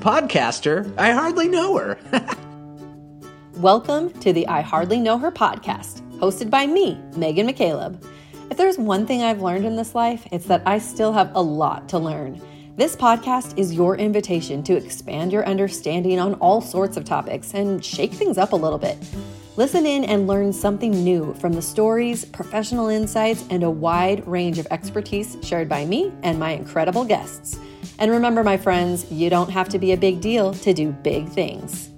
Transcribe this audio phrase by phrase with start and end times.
[0.00, 1.98] podcaster, I hardly know her.
[3.56, 8.02] Welcome to the I Hardly Know Her podcast, hosted by me, Megan McCaleb.
[8.50, 11.42] If there's one thing I've learned in this life, it's that I still have a
[11.42, 12.40] lot to learn.
[12.76, 17.84] This podcast is your invitation to expand your understanding on all sorts of topics and
[17.84, 18.96] shake things up a little bit.
[19.56, 24.58] Listen in and learn something new from the stories, professional insights, and a wide range
[24.58, 27.58] of expertise shared by me and my incredible guests.
[28.00, 31.28] And remember, my friends, you don't have to be a big deal to do big
[31.28, 31.90] things.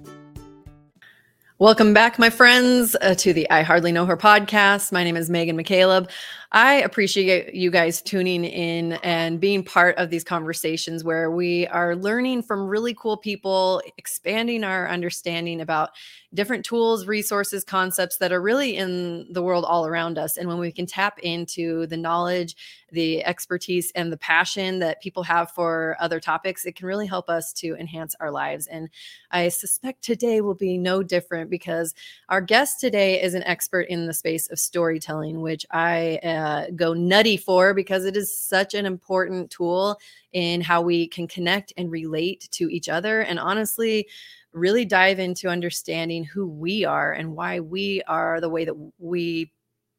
[1.59, 4.91] Welcome back, my friends, uh, to the I Hardly Know Her podcast.
[4.91, 6.09] My name is Megan McCaleb.
[6.51, 11.95] I appreciate you guys tuning in and being part of these conversations where we are
[11.95, 15.91] learning from really cool people, expanding our understanding about
[16.33, 20.35] different tools, resources, concepts that are really in the world all around us.
[20.35, 22.57] And when we can tap into the knowledge,
[22.93, 27.29] the expertise, and the passion that people have for other topics, it can really help
[27.29, 28.67] us to enhance our lives.
[28.67, 28.89] And
[29.31, 31.93] I suspect today will be no different because
[32.29, 36.93] our guest today is an expert in the space of storytelling, which I uh, go
[36.93, 39.99] nutty for because it is such an important tool
[40.31, 43.21] in how we can connect and relate to each other.
[43.21, 44.07] And honestly,
[44.53, 49.51] really dive into understanding who we are and why we are the way that we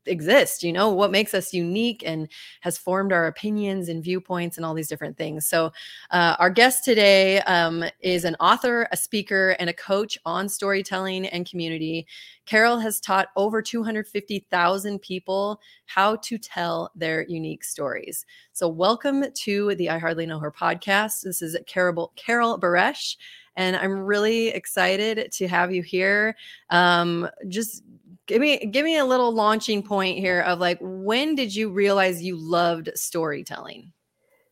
[0.07, 2.29] exist you know what makes us unique and
[2.61, 5.47] has formed our opinions and viewpoints and all these different things.
[5.47, 5.73] So
[6.11, 11.27] uh, our guest today um, is an author a speaker and a coach on storytelling
[11.27, 12.07] and community.
[12.47, 18.27] Carol has taught over 250000 people how to tell their unique stories.
[18.53, 21.23] So welcome to the i hardly know her podcast.
[21.23, 23.17] This is carol carol Barash
[23.57, 26.37] and I'm really excited to have you here.
[26.71, 27.85] Um, just
[28.27, 32.23] give me give me a little launching point here of like when did you realize
[32.23, 33.93] you loved storytelling?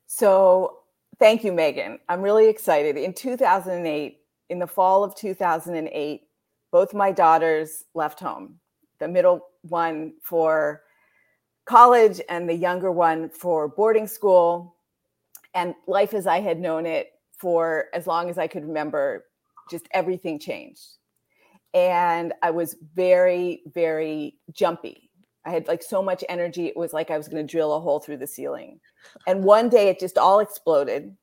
[0.06, 0.78] So
[1.18, 1.98] thank you, Megan.
[2.08, 2.96] I'm really excited.
[2.96, 4.18] In 2008,
[4.50, 6.22] in the fall of 2008,
[6.70, 8.58] both my daughters left home.
[8.98, 10.82] The middle one for
[11.64, 14.76] college and the younger one for boarding school.
[15.54, 19.24] And life as I had known it for as long as I could remember,
[19.70, 20.82] just everything changed.
[21.74, 25.10] And I was very, very jumpy.
[25.44, 26.66] I had like so much energy.
[26.66, 28.78] It was like I was going to drill a hole through the ceiling.
[29.26, 31.16] And one day it just all exploded.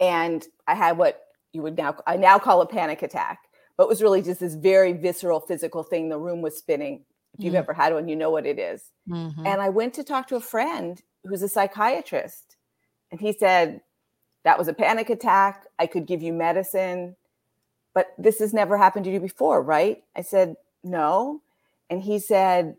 [0.00, 1.20] And I had what
[1.52, 3.38] you would now, I now call a panic attack,
[3.76, 6.08] but it was really just this very visceral physical thing.
[6.08, 7.04] The room was spinning.
[7.38, 8.90] If you've mm ever had one, you know what it is.
[9.08, 9.46] Mm-hmm.
[9.46, 12.56] And I went to talk to a friend who's a psychiatrist.
[13.10, 13.82] And he said,
[14.44, 15.64] that was a panic attack.
[15.78, 17.16] I could give you medicine,
[17.94, 20.02] but this has never happened to you before, right?
[20.16, 21.42] I said, no.
[21.88, 22.76] And he said,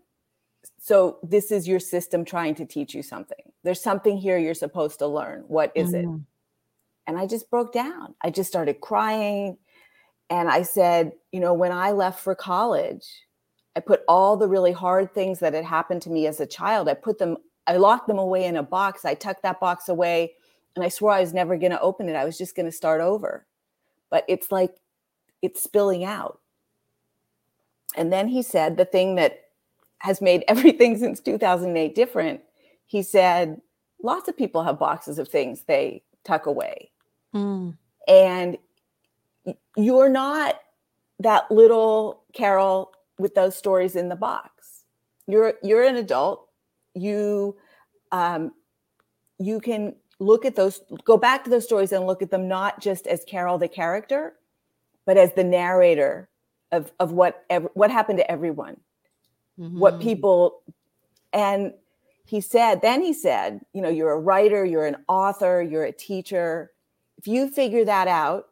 [0.77, 3.51] so this is your system trying to teach you something.
[3.63, 5.43] There's something here you're supposed to learn.
[5.47, 6.15] What is mm-hmm.
[6.15, 6.21] it?
[7.07, 8.15] And I just broke down.
[8.21, 9.57] I just started crying.
[10.29, 13.05] And I said, you know, when I left for college,
[13.75, 16.89] I put all the really hard things that had happened to me as a child,
[16.89, 19.05] I put them, I locked them away in a box.
[19.05, 20.33] I tucked that box away
[20.75, 22.15] and I swore I was never going to open it.
[22.15, 23.45] I was just going to start over.
[24.09, 24.73] But it's like
[25.41, 26.39] it's spilling out.
[27.95, 29.45] And then he said the thing that
[29.99, 32.41] has made everything since 2008 different.
[32.85, 33.61] He said,
[34.03, 36.91] lots of people have boxes of things they tuck away.
[37.33, 37.77] Mm.
[38.07, 38.57] And
[39.77, 40.59] you're not
[41.19, 44.83] that little Carol with those stories in the box.
[45.27, 46.47] You're you're an adult.
[46.93, 47.55] You
[48.11, 48.51] um,
[49.39, 52.79] you can look at those, go back to those stories and look at them not
[52.79, 54.35] just as Carol the character,
[55.05, 56.29] but as the narrator
[56.71, 58.77] of of what what happened to everyone,
[59.59, 59.79] mm-hmm.
[59.79, 60.61] what people,
[61.33, 61.73] and
[62.25, 62.81] he said.
[62.81, 66.71] Then he said, you know, you're a writer, you're an author, you're a teacher.
[67.17, 68.47] If you figure that out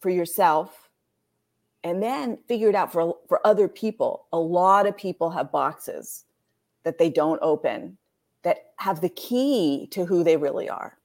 [0.00, 0.88] for yourself,
[1.84, 6.24] and then figure it out for for other people, a lot of people have boxes
[6.84, 7.98] that they don't open
[8.42, 10.98] that have the key to who they really are.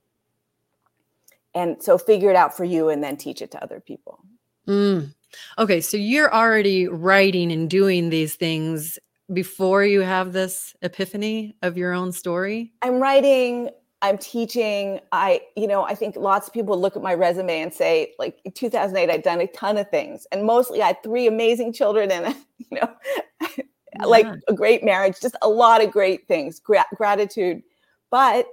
[1.54, 4.20] And so figure it out for you and then teach it to other people.
[4.68, 5.14] Mm.
[5.58, 9.00] Okay, so you're already writing and doing these things
[9.34, 12.74] before you have this epiphany of your own story?
[12.82, 13.70] I'm writing,
[14.02, 15.00] I'm teaching.
[15.12, 18.40] I, you know, I think lots of people look at my resume and say, like
[18.46, 22.12] in 2008, I'd done a ton of things, and mostly I had three amazing children
[22.12, 22.94] and, you know,
[23.58, 24.06] yeah.
[24.06, 27.62] like a great marriage, just a lot of great things, gra- gratitude.
[28.10, 28.48] But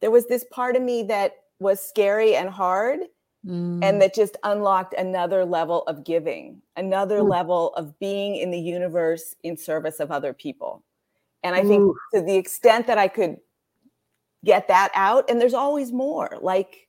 [0.00, 3.00] there was this part of me that was scary and hard.
[3.46, 3.82] Mm.
[3.82, 7.30] And that just unlocked another level of giving, another mm.
[7.30, 10.82] level of being in the universe in service of other people.
[11.42, 13.38] And I think to the extent that I could
[14.44, 16.88] get that out, and there's always more, like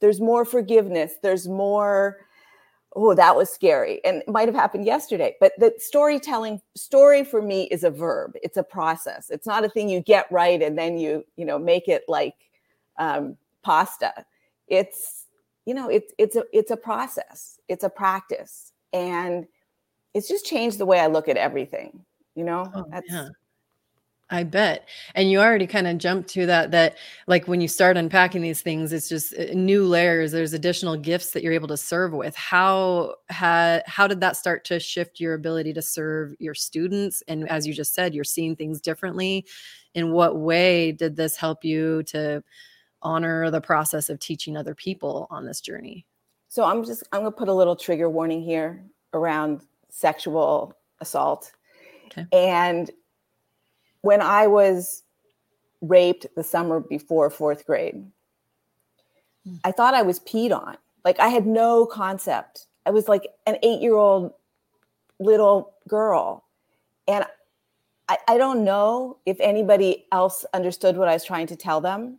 [0.00, 2.18] there's more forgiveness there's more
[2.96, 7.42] oh that was scary and it might have happened yesterday but the storytelling story for
[7.42, 10.78] me is a verb it's a process it's not a thing you get right and
[10.78, 12.34] then you you know make it like
[12.98, 14.12] um, pasta
[14.66, 15.26] it's
[15.68, 19.46] you know it's it's a it's a process it's a practice and
[20.14, 22.00] it's just changed the way i look at everything
[22.34, 23.28] you know oh, that's yeah.
[24.30, 24.86] I bet.
[25.14, 28.60] And you already kind of jumped to that that like when you start unpacking these
[28.60, 32.36] things it's just uh, new layers there's additional gifts that you're able to serve with.
[32.36, 37.48] How had how did that start to shift your ability to serve your students and
[37.48, 39.46] as you just said you're seeing things differently?
[39.94, 42.44] In what way did this help you to
[43.02, 46.06] honor the process of teaching other people on this journey?
[46.48, 49.60] So I'm just I'm going to put a little trigger warning here around
[49.90, 51.52] sexual assault.
[52.06, 52.26] Okay.
[52.32, 52.90] And
[54.00, 55.02] when I was
[55.80, 58.04] raped the summer before fourth grade,
[59.44, 59.56] hmm.
[59.64, 60.76] I thought I was peed on.
[61.04, 62.66] Like I had no concept.
[62.86, 64.32] I was like an eight year old
[65.20, 66.44] little girl.
[67.06, 67.24] And
[68.08, 72.18] I, I don't know if anybody else understood what I was trying to tell them.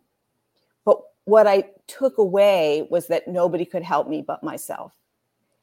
[1.30, 4.92] What I took away was that nobody could help me but myself.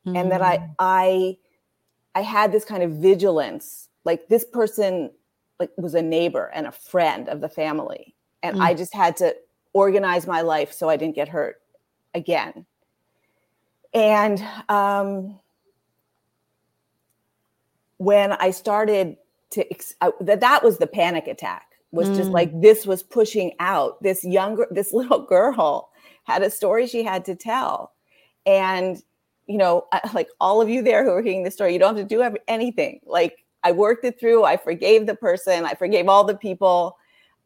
[0.05, 0.17] Mm-hmm.
[0.17, 0.71] And that I hmm.
[0.79, 1.37] I
[2.15, 3.89] I had this kind of vigilance.
[4.05, 5.11] Like this person
[5.59, 8.61] like was a neighbor and a friend of the family and mm.
[8.61, 9.35] i just had to
[9.73, 11.61] organize my life so i didn't get hurt
[12.13, 12.65] again
[13.93, 15.39] and um,
[17.97, 19.17] when i started
[19.49, 19.65] to
[20.01, 22.15] I, that that was the panic attack was mm.
[22.15, 22.61] just like mm.
[22.61, 25.89] this was pushing out this younger this little girl
[26.23, 27.93] had a story she had to tell
[28.45, 29.03] and
[29.47, 32.07] you know like all of you there who are hearing the story you don't have
[32.07, 34.45] to do anything like I worked it through.
[34.45, 35.65] I forgave the person.
[35.65, 36.97] I forgave all the people.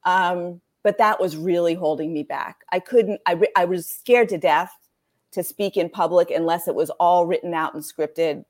[0.04, 2.58] Um, but that was really holding me back.
[2.72, 4.72] I couldn't, I, I was scared to death
[5.32, 8.46] to speak in public unless it was all written out and scripted.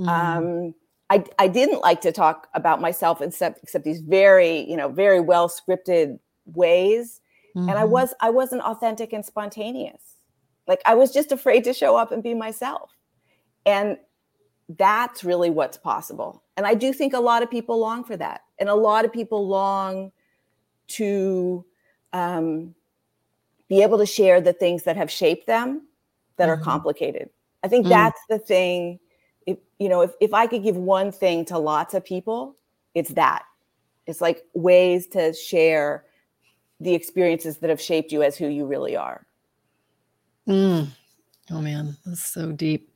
[0.00, 0.08] Mm-hmm.
[0.08, 0.74] Um,
[1.12, 5.20] I, I didn't like to talk about myself except, except these very, you know, very
[5.20, 7.20] well scripted ways.
[7.54, 7.68] Mm-hmm.
[7.68, 7.92] And I mm-hmm.
[7.92, 10.00] was, I wasn't authentic and spontaneous.
[10.66, 12.96] Like I was just afraid to show up and be myself.
[13.66, 13.98] And
[14.70, 16.42] that's really what's possible.
[16.56, 18.40] And I do think a lot of people long for that.
[18.58, 20.12] And a lot of people long
[20.88, 21.62] to
[22.14, 22.74] um,
[23.68, 25.88] be able to share the things that have shaped them
[26.38, 26.58] that mm-hmm.
[26.58, 27.28] are complicated.
[27.62, 27.90] I think mm.
[27.90, 28.98] that's the thing.
[29.46, 32.56] If, you know, if, if I could give one thing to lots of people,
[32.94, 33.44] it's that.
[34.06, 36.04] It's like ways to share
[36.80, 39.24] the experiences that have shaped you as who you really are.
[40.48, 40.88] Mm.
[41.50, 42.92] Oh man, that's so deep.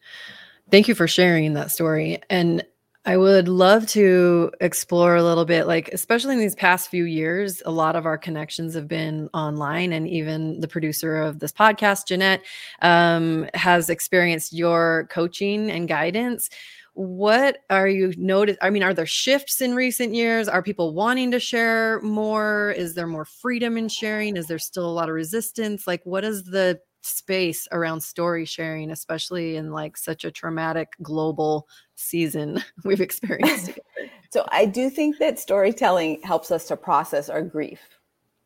[0.71, 2.21] Thank you for sharing that story.
[2.29, 2.65] And
[3.09, 7.63] I would love to explore a little bit, like, especially in these past few years,
[7.65, 9.93] a lot of our connections have been online.
[9.93, 12.43] And even the producer of this podcast, Jeanette,
[12.83, 16.51] um, has experienced your coaching and guidance.
[16.95, 18.57] What are you notice?
[18.61, 20.49] I mean, are there shifts in recent years?
[20.49, 22.75] Are people wanting to share more?
[22.77, 24.37] Is there more freedom in sharing?
[24.37, 25.87] Is there still a lot of resistance?
[25.87, 31.69] Like, what is the space around story sharing, especially in like such a traumatic global
[31.95, 33.79] season we've experienced.
[34.31, 37.81] so I do think that storytelling helps us to process our grief.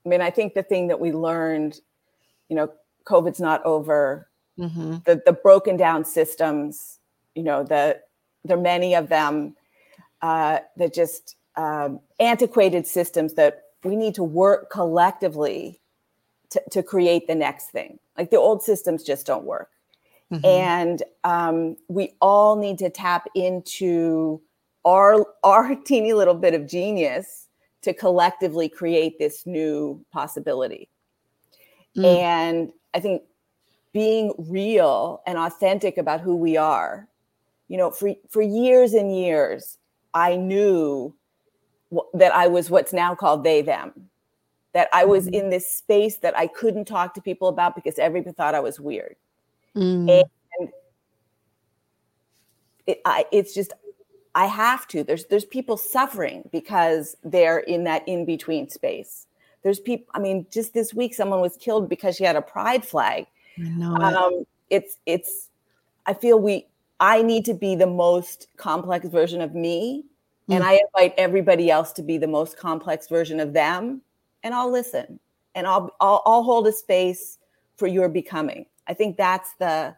[0.04, 1.80] I mean, I think the thing that we learned,
[2.48, 2.72] you know,
[3.04, 4.28] COVID's not over.
[4.58, 4.96] Mm-hmm.
[5.06, 6.98] The the broken down systems,
[7.34, 8.00] you know, the
[8.44, 9.56] there are many of them
[10.22, 15.80] uh, that just um, antiquated systems that we need to work collectively
[16.50, 17.98] to, to create the next thing.
[18.20, 19.70] Like the old systems just don't work.
[20.30, 20.44] Mm-hmm.
[20.44, 24.42] And um, we all need to tap into
[24.84, 27.48] our our teeny little bit of genius
[27.80, 30.90] to collectively create this new possibility.
[31.96, 32.04] Mm.
[32.04, 33.22] And I think
[33.94, 37.08] being real and authentic about who we are.
[37.68, 39.78] You know, for for years and years,
[40.12, 41.14] I knew
[42.12, 44.09] that I was what's now called they them
[44.72, 45.34] that I was mm.
[45.34, 48.78] in this space that I couldn't talk to people about because everybody thought I was
[48.78, 49.16] weird.
[49.76, 50.24] Mm.
[50.58, 50.68] And
[52.86, 53.72] it, I, it's just
[54.34, 55.02] I have to.
[55.02, 59.26] There's there's people suffering because they're in that in between space.
[59.62, 60.06] There's people.
[60.14, 63.26] I mean, just this week, someone was killed because she had a pride flag.
[63.56, 64.16] It.
[64.16, 65.48] Um, it's it's.
[66.06, 66.66] I feel we.
[67.00, 70.04] I need to be the most complex version of me,
[70.48, 70.54] mm.
[70.54, 74.02] and I invite everybody else to be the most complex version of them
[74.42, 75.20] and I'll listen
[75.54, 77.38] and I'll, I'll, I'll hold a space
[77.76, 78.66] for your becoming.
[78.86, 79.94] I think that's the,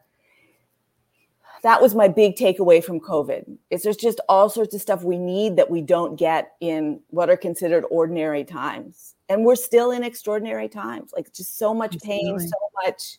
[1.63, 3.57] that was my big takeaway from COVID.
[3.71, 7.31] Is there's just all sorts of stuff we need that we don't get in what
[7.31, 11.13] are considered ordinary times, and we're still in extraordinary times.
[11.15, 13.19] Like just so much pain, so much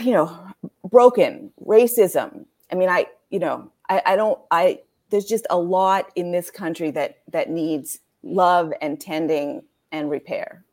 [0.00, 0.36] you know,
[0.88, 2.46] broken, racism.
[2.70, 6.50] I mean, I, you know, I, I don't, I, there's just a lot in this
[6.50, 10.64] country that that needs love and tending and repair.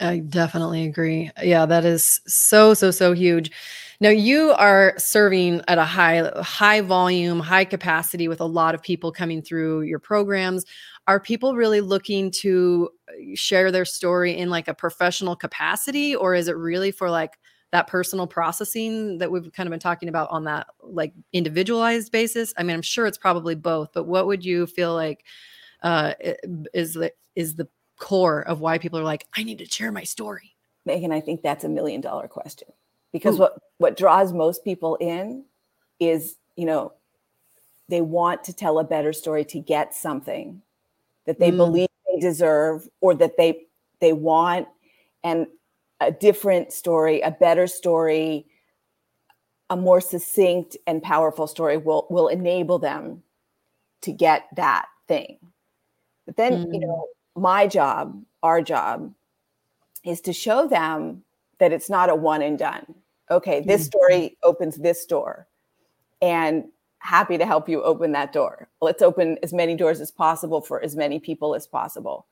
[0.00, 1.30] I definitely agree.
[1.42, 3.50] Yeah, that is so so so huge.
[3.98, 8.82] Now you are serving at a high high volume, high capacity with a lot of
[8.82, 10.64] people coming through your programs.
[11.08, 12.90] Are people really looking to
[13.34, 17.38] share their story in like a professional capacity or is it really for like
[17.72, 22.54] that personal processing that we've kind of been talking about on that like individualized basis?
[22.56, 25.24] I mean, I'm sure it's probably both, but what would you feel like
[25.82, 26.14] uh,
[26.74, 27.68] is the is the
[27.98, 30.54] core of why people are like, I need to share my story?
[30.84, 32.68] Megan, I think that's a million dollar question
[33.12, 33.40] because Ooh.
[33.40, 35.44] what what draws most people in
[36.00, 36.92] is you know
[37.88, 40.62] they want to tell a better story to get something
[41.26, 41.56] that they mm.
[41.56, 43.64] believe they deserve or that they
[44.00, 44.68] they want
[45.24, 45.46] and
[46.00, 48.46] a different story a better story
[49.70, 53.22] a more succinct and powerful story will will enable them
[54.02, 55.38] to get that thing
[56.26, 56.74] but then mm.
[56.74, 59.12] you know my job our job
[60.04, 61.22] is to show them
[61.58, 62.94] that it's not a one and done
[63.30, 63.86] okay, this mm-hmm.
[63.86, 65.46] story opens this door
[66.22, 66.64] and
[66.98, 68.68] happy to help you open that door.
[68.80, 72.26] Let's open as many doors as possible for as many people as possible.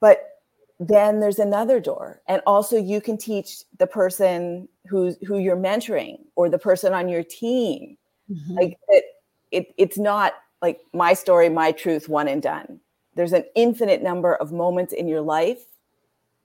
[0.00, 0.40] But
[0.78, 2.22] then there's another door.
[2.28, 7.08] And also you can teach the person who's who you're mentoring or the person on
[7.08, 7.96] your team.
[8.30, 8.54] Mm-hmm.
[8.54, 9.04] Like it,
[9.50, 12.80] it it's not like my story, my truth, one and done.
[13.14, 15.66] There's an infinite number of moments in your life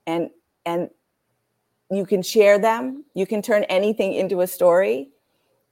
[0.08, 0.30] and
[0.66, 0.90] and
[1.90, 5.10] you can share them you can turn anything into a story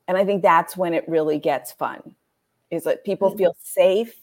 [0.06, 2.14] and i think that's when it really gets fun
[2.70, 3.38] is that people mm-hmm.
[3.38, 4.14] feel safe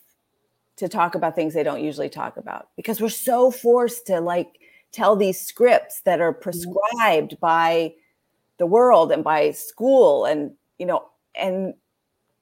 [0.78, 4.60] to talk about things they don't usually talk about because we're so forced to like
[4.92, 6.44] tell these scripts that are mm-hmm.
[6.44, 7.94] prescribed by
[8.60, 11.74] the world and by school and you know and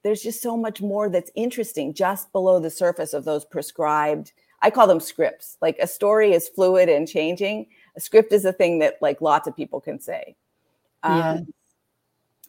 [0.04, 4.32] there's just so much more that's interesting just below the surface of those prescribed
[4.62, 8.54] i call them scripts like a story is fluid and changing a script is a
[8.54, 10.36] thing that like lots of people can say.
[11.04, 11.40] Um, yeah.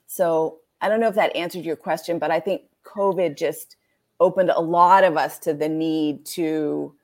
[0.07, 3.77] So I don't know if that answered your question, but I think COVID just
[4.21, 6.95] opened a lot of us to the need to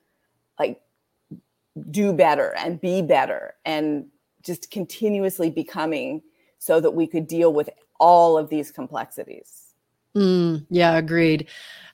[0.57, 0.79] like
[1.91, 4.05] do better and be better and
[4.43, 6.21] just continuously becoming
[6.59, 9.68] so that we could deal with all of these complexities.
[10.15, 11.47] Mm, yeah, agreed.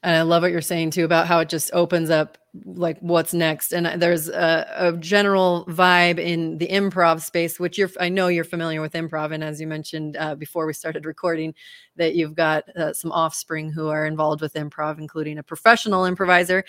[0.03, 3.33] And I love what you're saying too about how it just opens up like what's
[3.33, 3.73] next.
[3.73, 8.43] And there's a, a, general vibe in the improv space, which you're, I know you're
[8.43, 9.33] familiar with improv.
[9.33, 11.53] And as you mentioned uh, before we started recording,
[11.95, 16.63] that you've got uh, some offspring who are involved with improv, including a professional improviser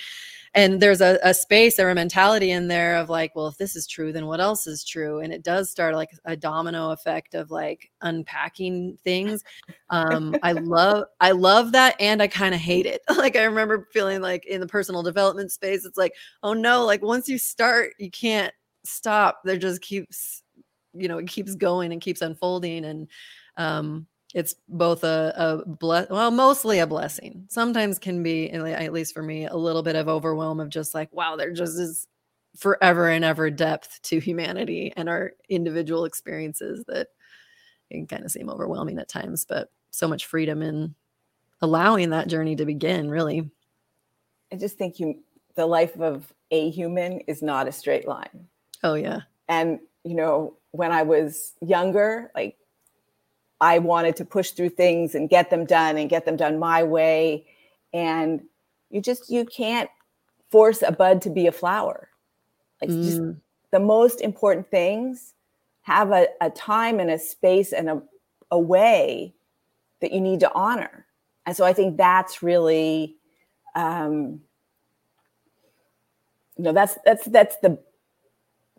[0.56, 3.76] and there's a, a space or a mentality in there of like well if this
[3.76, 7.34] is true then what else is true and it does start like a domino effect
[7.34, 9.44] of like unpacking things
[9.90, 13.86] um i love i love that and i kind of hate it like i remember
[13.92, 17.92] feeling like in the personal development space it's like oh no like once you start
[17.98, 18.52] you can't
[18.84, 19.40] stop.
[19.44, 20.42] There just keeps
[20.94, 23.08] you know it keeps going and keeps unfolding and
[23.56, 27.46] um it's both a, a ble- well mostly a blessing.
[27.48, 31.12] Sometimes can be at least for me a little bit of overwhelm of just like
[31.12, 32.06] wow there just is
[32.56, 37.08] forever and ever depth to humanity and our individual experiences that
[37.90, 40.94] can kind of seem overwhelming at times but so much freedom in
[41.60, 43.50] allowing that journey to begin really.
[44.52, 45.22] I just think you
[45.56, 48.46] the life of a human is not a straight line
[48.82, 52.56] oh yeah and you know when i was younger like
[53.60, 56.82] I wanted to push through things and get them done and get them done my
[56.82, 57.46] way.
[57.92, 58.42] And
[58.90, 59.90] you just you can't
[60.50, 62.10] force a bud to be a flower.
[62.80, 63.04] Like mm.
[63.04, 63.22] just
[63.70, 65.34] the most important things
[65.82, 68.02] have a, a time and a space and a,
[68.50, 69.34] a way
[70.00, 71.06] that you need to honor.
[71.46, 73.16] And so I think that's really
[73.74, 74.40] um
[76.56, 77.78] you know that's that's that's the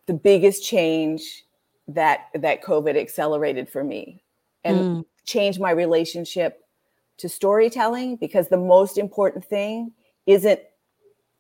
[0.08, 1.44] the biggest change
[1.88, 4.24] that that covid accelerated for me
[4.64, 5.06] and mm.
[5.26, 6.64] change my relationship
[7.18, 9.92] to storytelling because the most important thing
[10.26, 10.60] isn't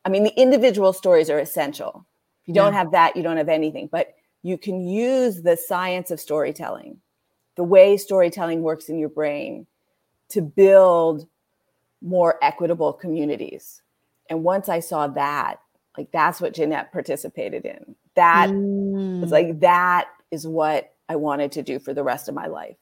[0.05, 2.05] i mean the individual stories are essential
[2.41, 2.79] if you don't yeah.
[2.79, 4.13] have that you don't have anything but
[4.43, 6.97] you can use the science of storytelling
[7.55, 9.65] the way storytelling works in your brain
[10.29, 11.27] to build
[12.01, 13.81] more equitable communities
[14.29, 15.59] and once i saw that
[15.97, 19.21] like that's what jeanette participated in that mm.
[19.21, 22.77] was like that is what i wanted to do for the rest of my life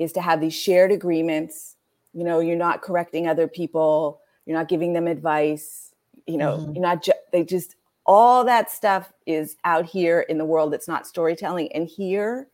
[0.00, 1.76] is to have these shared agreements.
[2.12, 5.94] You know, you're not correcting other people, you're not giving them advice,
[6.26, 6.72] you know, mm-hmm.
[6.72, 7.76] you're not, ju- they just,
[8.06, 10.74] all that stuff is out here in the world.
[10.74, 11.70] It's not storytelling.
[11.72, 12.48] And here,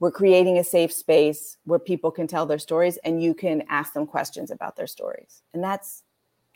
[0.00, 3.92] we're creating a safe space where people can tell their stories and you can ask
[3.92, 6.02] them questions about their stories and that's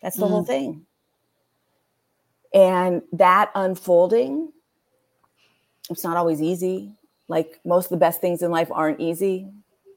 [0.00, 0.30] that's the mm.
[0.30, 0.86] whole thing
[2.54, 4.50] and that unfolding
[5.90, 6.92] it's not always easy
[7.28, 9.46] like most of the best things in life aren't easy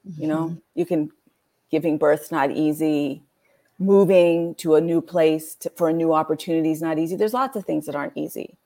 [0.06, 0.20] mm-hmm.
[0.20, 0.58] you know mm-hmm.
[0.74, 1.10] you can
[1.70, 3.22] giving birth's not easy
[3.78, 7.56] moving to a new place to, for a new opportunity is not easy there's lots
[7.56, 8.58] of things that aren't easy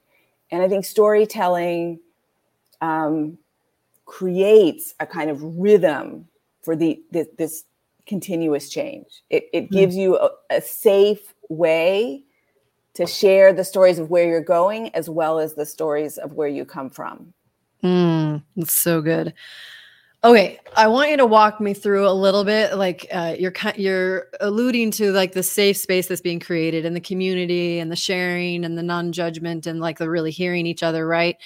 [0.50, 2.00] and i think storytelling
[2.80, 3.38] um,
[4.06, 6.26] creates a kind of rhythm
[6.62, 7.64] for the, the this
[8.06, 9.74] continuous change it, it mm-hmm.
[9.74, 12.24] gives you a, a safe way
[12.94, 16.48] to share the stories of where you're going as well as the stories of where
[16.48, 17.32] you come from
[17.82, 19.34] Mm, that's so good.
[20.24, 22.76] Okay, I want you to walk me through a little bit.
[22.76, 27.00] Like uh, you're you're alluding to like the safe space that's being created in the
[27.00, 31.38] community and the sharing and the non-judgment and like the really hearing each other, right?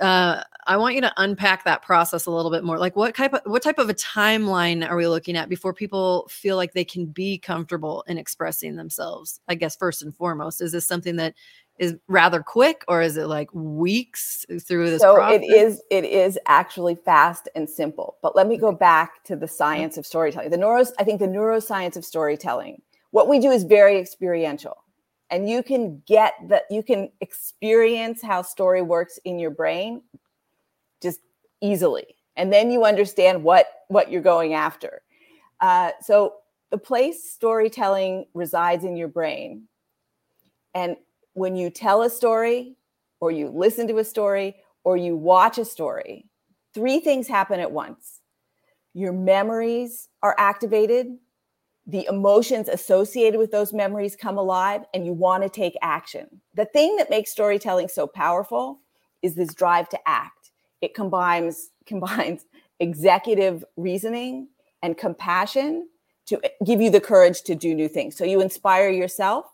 [0.00, 2.78] Uh, I want you to unpack that process a little bit more.
[2.78, 6.26] Like what type of what type of a timeline are we looking at before people
[6.28, 9.40] feel like they can be comfortable in expressing themselves?
[9.48, 11.34] I guess first and foremost, is this something that
[11.78, 15.42] is rather quick or is it like weeks through this so process?
[15.42, 19.46] it is it is actually fast and simple but let me go back to the
[19.46, 23.64] science of storytelling the neuros i think the neuroscience of storytelling what we do is
[23.64, 24.76] very experiential
[25.30, 30.02] and you can get that you can experience how story works in your brain
[31.02, 31.20] just
[31.60, 32.16] easily.
[32.36, 35.02] And then you understand what what you're going after.
[35.60, 36.34] Uh, so
[36.70, 39.68] the place storytelling resides in your brain.
[40.74, 40.96] And
[41.32, 42.76] when you tell a story
[43.20, 46.26] or you listen to a story or you watch a story,
[46.74, 48.20] three things happen at once.
[48.92, 51.16] Your memories are activated,
[51.86, 56.26] the emotions associated with those memories come alive, and you want to take action.
[56.54, 58.80] The thing that makes storytelling so powerful
[59.22, 60.50] is this drive to act.
[60.80, 62.46] It combines combines
[62.80, 64.48] executive reasoning
[64.82, 65.88] and compassion
[66.26, 68.16] to give you the courage to do new things.
[68.16, 69.46] So you inspire yourself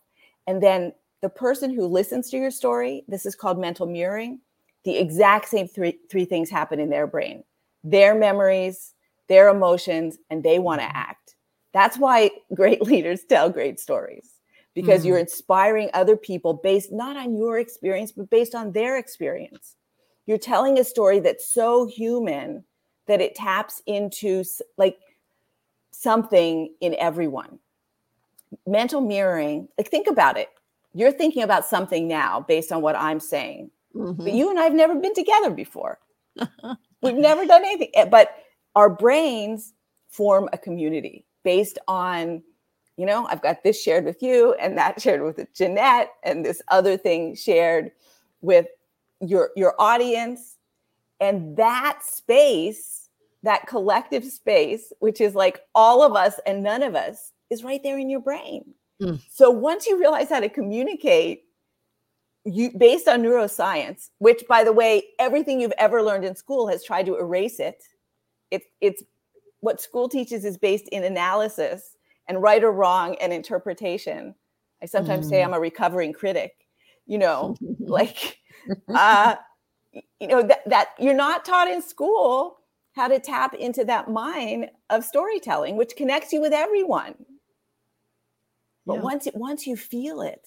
[0.47, 4.41] and then the person who listens to your story, this is called mental mirroring,
[4.85, 7.45] the exact same three, three things happen in their brain
[7.85, 8.95] their memories,
[9.29, 10.97] their emotions, and they want to mm-hmm.
[10.97, 11.35] act.
[11.73, 14.31] That's why great leaders tell great stories
[14.75, 15.09] because mm-hmm.
[15.09, 19.77] you're inspiring other people based not on your experience, but based on their experience.
[20.27, 22.65] You're telling a story that's so human
[23.07, 24.45] that it taps into
[24.79, 24.99] like
[25.91, 27.59] something in everyone.
[28.67, 30.49] Mental mirroring, like think about it
[30.95, 33.71] you're thinking about something now based on what I'm saying.
[33.95, 34.25] Mm-hmm.
[34.25, 35.99] But you and I have never been together before.
[37.03, 37.91] We've never done anything.
[37.95, 38.35] Eh, but
[38.75, 39.73] our brains
[40.09, 42.43] form a community based on,
[42.97, 46.63] you know, I've got this shared with you and that shared with Jeanette and this
[46.69, 47.93] other thing shared
[48.41, 48.67] with
[49.21, 50.59] your your audience.
[51.21, 53.09] And that space,
[53.45, 57.81] that collective space, which is like all of us and none of us, is right
[57.83, 58.75] there in your brain.
[59.01, 59.21] Mm.
[59.29, 61.45] So once you realize how to communicate,
[62.45, 66.83] you based on neuroscience, which by the way, everything you've ever learned in school has
[66.83, 67.85] tried to erase it.
[68.51, 69.03] It it's
[69.63, 71.97] what school teaches is based in analysis
[72.29, 74.35] and right or wrong and interpretation.
[74.83, 75.31] I sometimes mm.
[75.31, 76.53] say I'm a recovering critic,
[77.07, 78.39] you know, like
[78.95, 79.37] uh
[80.21, 82.59] you know that, that you're not taught in school
[82.95, 87.15] how to tap into that mind of storytelling which connects you with everyone
[88.87, 89.01] but yeah.
[89.01, 90.47] once once you feel it,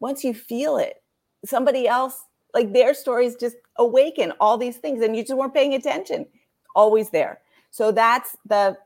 [0.00, 1.02] once you feel it,
[1.44, 5.74] somebody else like their stories just awaken all these things, and you just weren't paying
[5.74, 6.26] attention.
[6.74, 7.40] Always there.
[7.70, 8.76] So that's the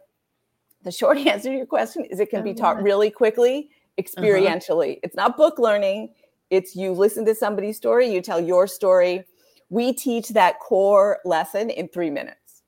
[0.82, 4.02] the short answer to your question is it can be taught really quickly, uh-huh.
[4.02, 4.92] experientially.
[4.92, 5.00] Uh-huh.
[5.02, 6.14] It's not book learning.
[6.50, 9.24] It's you listen to somebody's story, you tell your story.
[9.68, 12.62] We teach that core lesson in three minutes.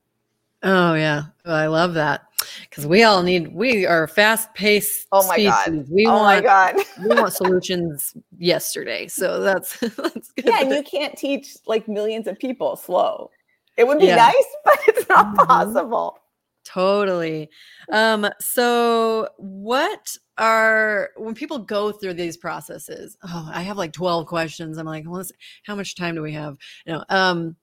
[0.63, 2.21] Oh yeah, I love that
[2.61, 3.53] because we all need.
[3.53, 5.07] We are fast paced.
[5.11, 5.51] Oh my species.
[5.51, 5.85] god!
[5.89, 6.75] We oh want, my god!
[7.01, 9.07] we want solutions yesterday.
[9.07, 10.45] So that's that's good.
[10.45, 13.29] Yeah, and you can't teach like millions of people slow.
[13.77, 14.15] It would be yeah.
[14.15, 15.47] nice, but it's not mm-hmm.
[15.47, 16.17] possible.
[16.65, 17.49] Totally.
[17.91, 23.17] Um, so what are when people go through these processes?
[23.23, 24.77] Oh, I have like 12 questions.
[24.77, 25.23] I'm like, well,
[25.65, 26.57] how much time do we have?
[26.85, 27.55] You know, um,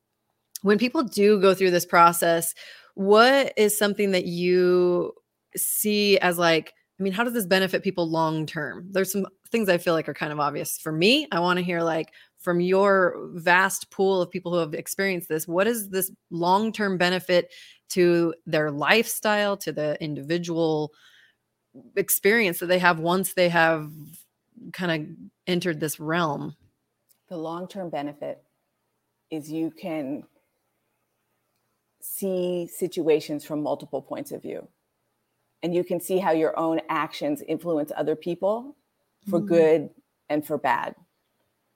[0.62, 2.54] when people do go through this process,
[2.94, 5.12] what is something that you
[5.56, 8.86] see as like I mean, how does this benefit people long term?
[8.90, 11.26] There's some things I feel like are kind of obvious for me.
[11.32, 15.46] I want to hear like from your vast pool of people who have experienced this,
[15.46, 17.52] what is this long term benefit
[17.90, 20.92] to their lifestyle, to the individual
[21.96, 23.90] experience that they have once they have
[24.72, 26.56] kind of entered this realm?
[27.28, 28.42] The long term benefit
[29.30, 30.24] is you can
[32.00, 34.66] see situations from multiple points of view.
[35.62, 38.76] And you can see how your own actions influence other people
[39.28, 39.48] for mm-hmm.
[39.48, 39.90] good
[40.30, 40.94] and for bad.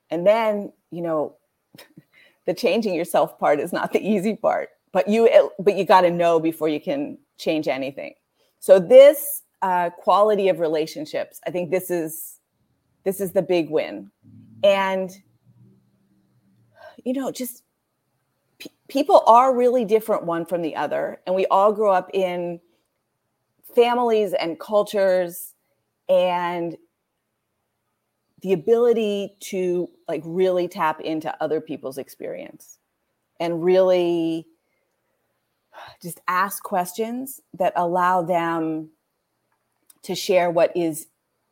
[0.09, 1.35] And then, you know,
[2.45, 6.11] the changing yourself part is not the easy part, but you but you got to
[6.11, 8.13] know before you can change anything.
[8.59, 12.39] So this uh, quality of relationships, I think this is
[13.03, 14.11] this is the big win,
[14.63, 15.11] and
[17.03, 17.63] you know, just
[18.87, 22.59] people are really different one from the other, and we all grow up in
[23.75, 25.53] families and cultures
[26.07, 26.77] and
[28.45, 32.77] the ability to like really tap into other people's experience
[33.39, 34.45] and really
[35.99, 38.91] just ask questions that allow them
[40.03, 41.07] to share what is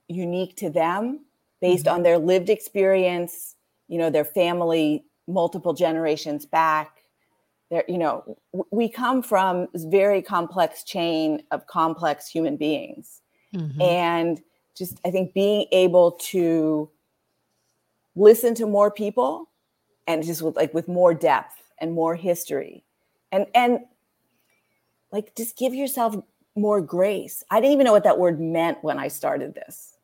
[0.08, 1.26] unique to them
[1.62, 1.96] based mm-hmm.
[1.96, 3.56] on their lived experience
[3.88, 7.06] you know their family multiple generations back
[7.72, 8.38] there you know
[8.70, 13.22] we come from this very complex chain of complex human beings
[13.56, 13.82] mm-hmm.
[13.82, 14.44] and
[14.76, 16.90] just i think being able to
[18.16, 19.50] listen to more people
[20.08, 22.84] and just with like with more depth and more history.
[23.32, 23.80] And and
[25.12, 26.16] like just give yourself
[26.56, 27.44] more grace.
[27.50, 29.98] I didn't even know what that word meant when i started this.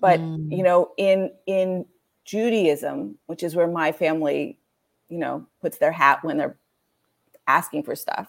[0.00, 0.50] But mm.
[0.50, 1.86] you know in in
[2.24, 4.58] judaism which is where my family
[5.08, 6.56] you know puts their hat when they're
[7.48, 8.28] asking for stuff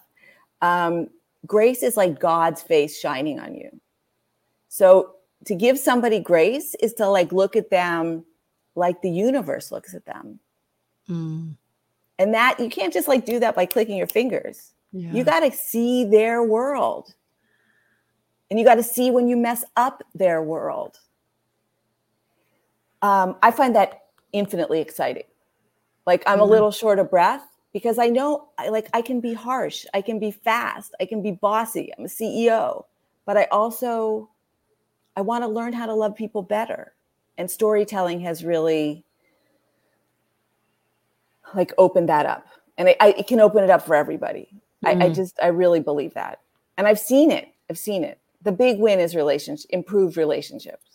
[0.61, 1.07] um,
[1.45, 3.69] grace is like god's face shining on you.
[4.69, 8.25] So to give somebody grace is to like look at them
[8.75, 10.39] like the universe looks at them.
[11.09, 11.55] Mm.
[12.19, 14.73] And that you can't just like do that by clicking your fingers.
[14.91, 15.11] Yeah.
[15.11, 17.13] You got to see their world.
[18.49, 20.99] And you got to see when you mess up their world.
[23.01, 25.23] Um, I find that infinitely exciting.
[26.05, 26.41] Like I'm mm-hmm.
[26.41, 30.01] a little short of breath because I know I like I can be harsh, I
[30.01, 31.91] can be fast, I can be bossy.
[31.97, 32.85] I'm a CEO,
[33.25, 34.29] but I also
[35.15, 36.93] I want to learn how to love people better.
[37.37, 39.03] And storytelling has really
[41.53, 42.47] like opened that up.
[42.77, 44.47] And I, I, it can open it up for everybody.
[44.83, 44.87] Mm.
[44.87, 45.15] I, I mm.
[45.15, 46.39] just i really believe that.
[46.77, 47.49] And i've seen it.
[47.69, 48.19] I've seen it.
[48.41, 50.87] The big win is relationship improved relationships.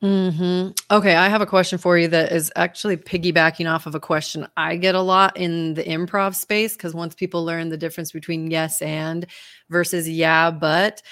[0.00, 4.00] Hmm Okay, I have a question for you that is actually piggybacking off of a
[4.00, 8.12] question I get a lot in the improv space because once people learn the difference
[8.12, 9.26] between yes and
[9.70, 11.02] versus yeah, but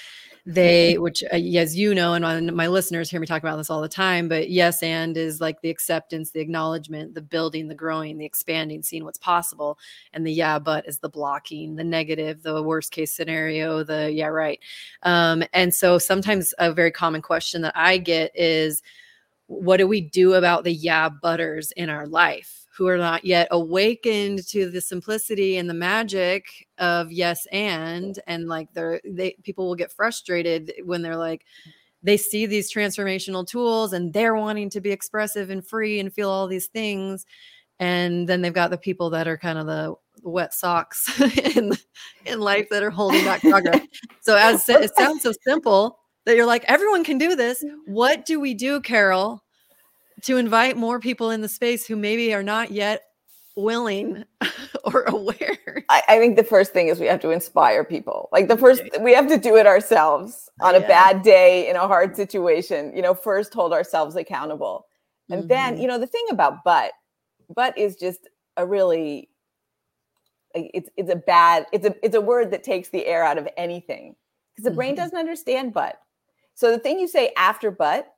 [0.45, 3.71] they which uh, as you know and my, my listeners hear me talk about this
[3.71, 7.75] all the time but yes and is like the acceptance the acknowledgement the building the
[7.75, 9.79] growing the expanding seeing what's possible
[10.13, 14.27] and the yeah but is the blocking the negative the worst case scenario the yeah
[14.27, 14.59] right.
[15.05, 18.83] Um, and so sometimes a very common question that i get is
[19.47, 23.49] what do we do about the yeah butters in our life who are not yet
[23.51, 29.67] awakened to the simplicity and the magic of yes and and like they're they people
[29.67, 31.45] will get frustrated when they're like
[32.03, 36.31] they see these transformational tools and they're wanting to be expressive and free and feel
[36.31, 37.27] all these things
[37.79, 41.21] and then they've got the people that are kind of the wet socks
[41.57, 41.73] in
[42.25, 43.87] in life that are holding back progress.
[44.21, 47.63] So as it sounds so simple that you're like everyone can do this.
[47.65, 47.93] Mm-hmm.
[47.93, 49.43] What do we do carol
[50.23, 53.03] to invite more people in the space who maybe are not yet
[53.57, 54.25] willing
[54.85, 55.85] or aware.
[55.89, 58.29] I, I, think the first thing is we have to inspire people.
[58.33, 60.81] Like the first, we have to do it ourselves on yeah.
[60.81, 62.95] a bad day in a hard situation.
[62.95, 64.87] You know, first hold ourselves accountable,
[65.31, 65.49] and mm-hmm.
[65.49, 66.93] then you know the thing about but,
[67.55, 69.29] but is just a really,
[70.55, 73.49] it's it's a bad, it's a it's a word that takes the air out of
[73.57, 74.15] anything
[74.53, 74.77] because the mm-hmm.
[74.77, 75.99] brain doesn't understand but.
[76.55, 78.13] So the thing you say after but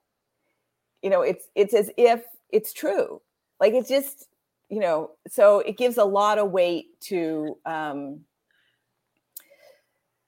[1.04, 3.20] you know it's it's as if it's true.
[3.60, 4.28] Like it's just
[4.70, 8.20] you know so it gives a lot of weight to um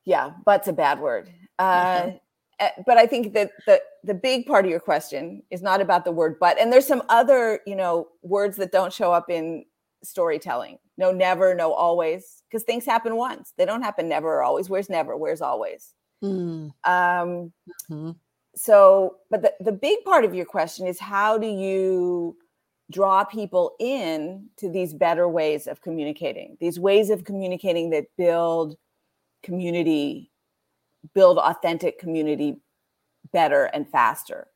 [0.05, 1.31] yeah but's a bad word.
[1.59, 2.83] Uh mm-hmm.
[2.87, 6.13] But i think that the the big part of your question is not about the
[6.13, 9.65] word but and there's some other you know words that don't show up in
[10.03, 10.79] storytelling.
[10.99, 13.55] No never no always because things happen once.
[13.57, 14.69] They don't happen never or always.
[14.69, 15.17] Where's never?
[15.17, 15.95] Where's always?
[16.23, 16.73] Mm.
[16.85, 17.53] um
[17.91, 18.11] mm-hmm
[18.57, 22.37] so but the, the big part of your question is how do you
[22.91, 28.77] draw people in to these better ways of communicating these ways of communicating that build
[29.43, 30.31] community
[31.15, 32.57] build authentic community
[33.33, 34.49] better and faster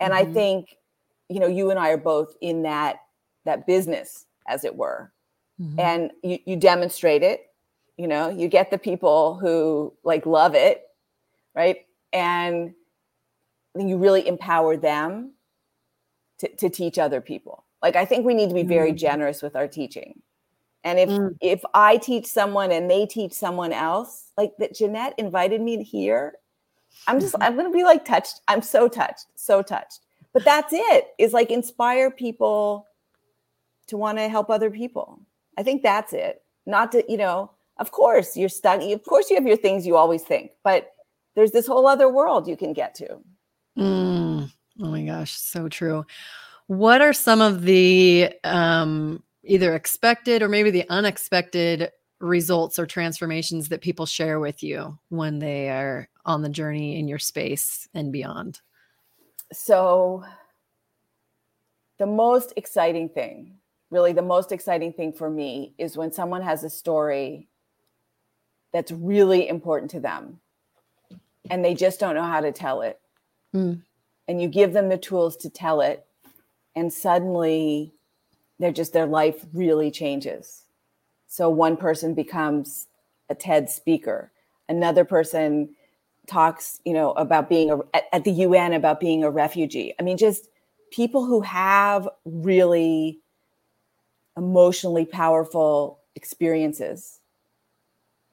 [0.00, 0.30] and mm-hmm.
[0.30, 0.76] i think
[1.28, 3.00] you know you and i are both in that
[3.44, 5.12] that business as it were
[5.60, 5.80] mm-hmm.
[5.80, 7.46] and you, you demonstrate it
[7.96, 10.82] you know you get the people who like love it
[11.54, 12.74] right and
[13.86, 15.32] you really empower them
[16.38, 17.64] to, to teach other people.
[17.82, 18.96] Like I think we need to be very mm-hmm.
[18.96, 20.22] generous with our teaching
[20.84, 21.36] And if mm.
[21.40, 26.34] if I teach someone and they teach someone else, like that Jeanette invited me here,
[27.06, 27.42] I'm just mm-hmm.
[27.42, 28.40] I'm gonna be like touched.
[28.48, 30.00] I'm so touched, so touched.
[30.32, 31.08] But that's it.
[31.18, 32.86] Is like inspire people
[33.88, 35.20] to want to help other people.
[35.56, 36.42] I think that's it.
[36.66, 38.80] Not to, you know, of course you're stuck.
[38.82, 40.92] Of course you have your things you always think, but
[41.34, 43.18] there's this whole other world you can get to.
[43.78, 44.50] Mm.
[44.80, 46.04] Oh my gosh, so true.
[46.66, 53.68] What are some of the um, either expected or maybe the unexpected results or transformations
[53.68, 58.12] that people share with you when they are on the journey in your space and
[58.12, 58.60] beyond?
[59.52, 60.24] So,
[61.98, 63.54] the most exciting thing,
[63.90, 67.48] really, the most exciting thing for me is when someone has a story
[68.72, 70.40] that's really important to them
[71.50, 73.00] and they just don't know how to tell it.
[73.54, 73.82] Mm.
[74.26, 76.06] And you give them the tools to tell it,
[76.76, 77.94] and suddenly
[78.58, 80.64] they're just their life really changes.
[81.26, 82.86] So one person becomes
[83.30, 84.32] a TED speaker,
[84.68, 85.70] another person
[86.26, 89.94] talks, you know, about being a, at, at the UN about being a refugee.
[89.98, 90.48] I mean, just
[90.90, 93.20] people who have really
[94.36, 97.20] emotionally powerful experiences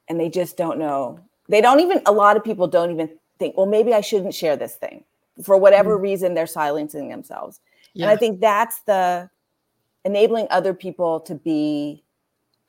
[0.07, 1.19] and they just don't know.
[1.49, 4.55] They don't even, a lot of people don't even think, well, maybe I shouldn't share
[4.55, 5.03] this thing.
[5.43, 6.01] For whatever mm.
[6.01, 7.59] reason, they're silencing themselves.
[7.93, 8.05] Yeah.
[8.05, 9.29] And I think that's the
[10.03, 12.03] enabling other people to be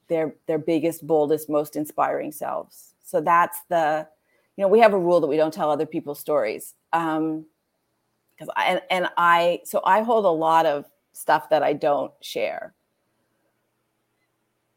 [0.09, 2.95] their their biggest, boldest, most inspiring selves.
[3.03, 4.07] So that's the,
[4.57, 6.75] you know, we have a rule that we don't tell other people's stories.
[6.93, 7.47] Um,
[8.37, 12.13] because I and, and I so I hold a lot of stuff that I don't
[12.21, 12.75] share.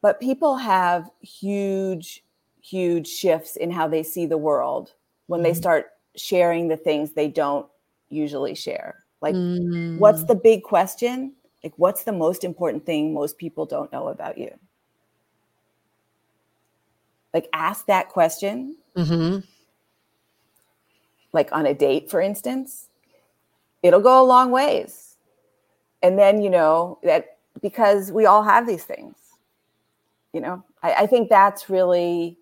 [0.01, 2.23] But people have huge,
[2.61, 4.93] huge shifts in how they see the world
[5.29, 7.67] when they start sharing the things they don't
[8.09, 9.03] usually share.
[9.21, 9.99] Like, mm.
[9.99, 11.33] what's the big question?
[11.63, 14.51] Like, what's the most important thing most people don't know about you?
[17.31, 18.75] Like, ask that question.
[18.95, 19.41] Mm-hmm.
[21.31, 22.87] Like on a date, for instance,
[23.83, 25.15] it'll go a long ways.
[26.01, 29.15] And then, you know, that because we all have these things,
[30.33, 32.38] you know, I, I think that's really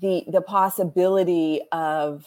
[0.00, 2.26] the the possibility of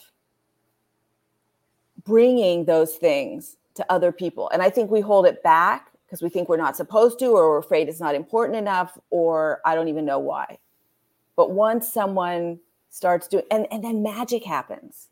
[2.04, 4.50] bringing those things to other people.
[4.50, 7.50] And I think we hold it back because we think we're not supposed to, or
[7.50, 10.58] we're afraid it's not important enough, or I don't even know why.
[11.36, 15.10] But once someone starts doing, and, and then magic happens.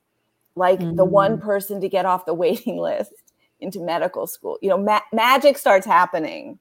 [0.55, 0.95] Like mm-hmm.
[0.95, 3.13] the one person to get off the waiting list
[3.59, 6.59] into medical school, you know, ma- magic starts happening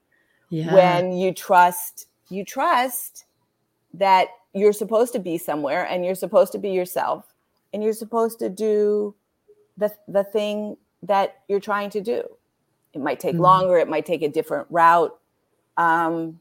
[0.49, 0.73] yeah.
[0.73, 3.25] when you trust, you trust
[3.95, 7.33] that you're supposed to be somewhere and you're supposed to be yourself
[7.73, 9.13] and you're supposed to do
[9.77, 12.23] the, the thing that you're trying to do.
[12.93, 13.43] It might take mm-hmm.
[13.43, 15.17] longer, it might take a different route.
[15.77, 16.39] Um,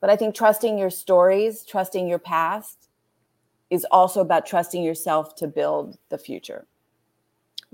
[0.00, 2.88] but I think trusting your stories, trusting your past
[3.68, 6.66] is also about trusting yourself to build the future.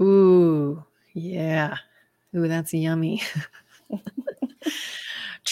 [0.01, 1.77] Ooh, yeah.
[2.35, 3.23] Ooh, that's yummy.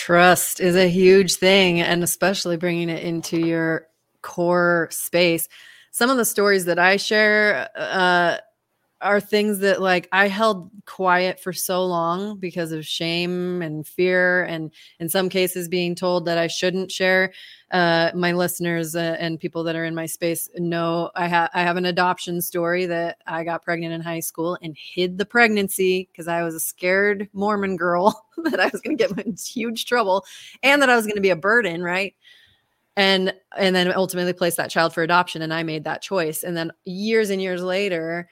[0.05, 3.87] Trust is a huge thing, and especially bringing it into your
[4.21, 5.49] core space.
[5.93, 8.37] Some of the stories that I share, uh,
[9.05, 14.45] are things that like I held quiet for so long because of shame and fear,
[14.45, 17.33] and in some cases, being told that I shouldn't share.
[17.71, 21.63] Uh, my listeners uh, and people that are in my space know I have I
[21.63, 26.09] have an adoption story that I got pregnant in high school and hid the pregnancy
[26.11, 29.87] because I was a scared Mormon girl that I was going to get in huge
[29.87, 30.25] trouble
[30.63, 32.15] and that I was going to be a burden, right?
[32.97, 36.57] and and then ultimately placed that child for adoption and i made that choice and
[36.57, 38.29] then years and years later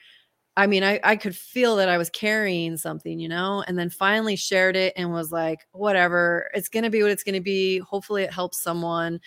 [0.55, 3.89] I mean, I, I could feel that I was carrying something, you know, and then
[3.89, 7.41] finally shared it and was like, whatever, it's going to be what it's going to
[7.41, 7.79] be.
[7.79, 9.19] Hopefully, it helps someone.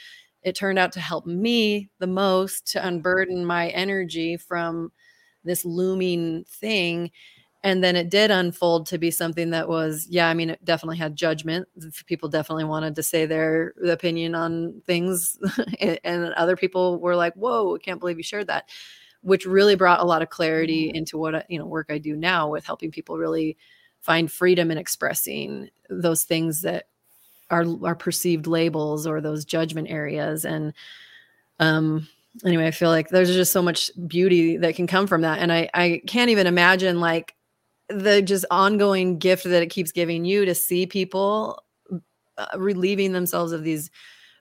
[0.43, 4.93] It turned out to help me the most to unburden my energy from
[5.43, 7.11] this looming thing.
[7.65, 10.99] And then it did unfold to be something that was, yeah, I mean, it definitely
[10.99, 11.67] had judgment.
[12.07, 15.37] People definitely wanted to say their opinion on things.
[16.05, 18.69] and other people were like, whoa, I can't believe you shared that
[19.27, 20.97] which really brought a lot of clarity mm-hmm.
[20.99, 23.57] into what you know work I do now with helping people really
[24.01, 26.85] find freedom in expressing those things that
[27.51, 30.73] are are perceived labels or those judgment areas and
[31.59, 32.07] um
[32.45, 35.53] anyway i feel like there's just so much beauty that can come from that and
[35.53, 37.35] i i can't even imagine like
[37.89, 41.63] the just ongoing gift that it keeps giving you to see people
[42.37, 43.91] uh, relieving themselves of these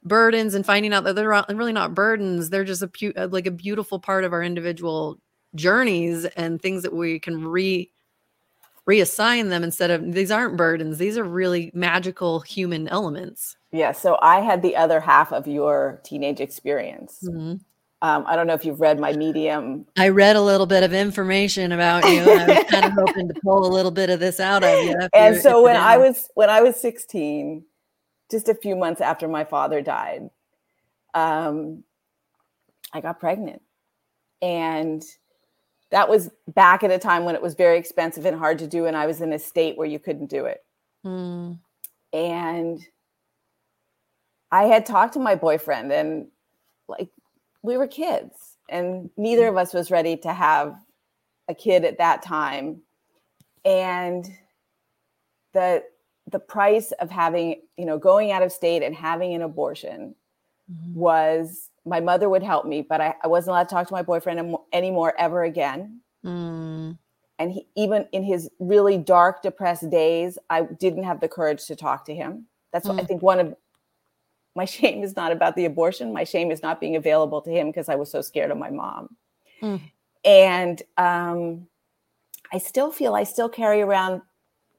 [0.05, 2.49] burdens and finding out that they're really not burdens.
[2.49, 5.19] They're just a pu- uh, like a beautiful part of our individual
[5.55, 7.91] journeys and things that we can re
[8.87, 10.99] reassign them instead of these aren't burdens.
[10.99, 13.57] These are really magical human elements.
[13.71, 17.19] Yeah so i had the other half of your teenage experience.
[17.25, 17.55] Mm-hmm.
[18.07, 19.85] um, i don't know if you've read my medium.
[19.97, 23.33] I read a little bit of information about you i was kind of hoping to
[23.43, 26.49] pull a little bit of this out of you and so when i was when
[26.49, 27.65] i was 16
[28.29, 30.29] just a few months after my father died
[31.13, 31.83] um,
[32.93, 33.61] i got pregnant.
[34.41, 35.03] And
[35.91, 38.85] that was back at a time when it was very expensive and hard to do
[38.85, 40.63] and i was in a state where you couldn't do it.
[41.05, 41.59] Mm.
[42.13, 42.79] and
[44.51, 46.27] i had talked to my boyfriend and
[46.87, 47.09] like
[47.61, 50.75] we were kids and neither of us was ready to have
[51.47, 52.81] a kid at that time.
[53.63, 54.27] And
[55.53, 55.83] the
[56.31, 60.15] the price of having you know going out of state and having an abortion
[60.71, 60.93] mm-hmm.
[60.93, 64.01] was my mother would help me, but I, I wasn't allowed to talk to my
[64.01, 66.01] boyfriend anymore ever again.
[66.25, 66.97] Mm.
[67.37, 71.75] And he, even in his really dark, depressed days, I didn't have the courage to
[71.75, 72.47] talk to him.
[72.73, 72.95] That's mm.
[72.95, 73.55] what I think one of
[74.55, 76.11] my shame is not about the abortion.
[76.11, 78.71] My shame is not being available to him because I was so scared of my
[78.71, 79.15] mom.
[79.61, 79.81] Mm.
[80.23, 81.67] And um,
[82.51, 84.21] I still feel I still carry around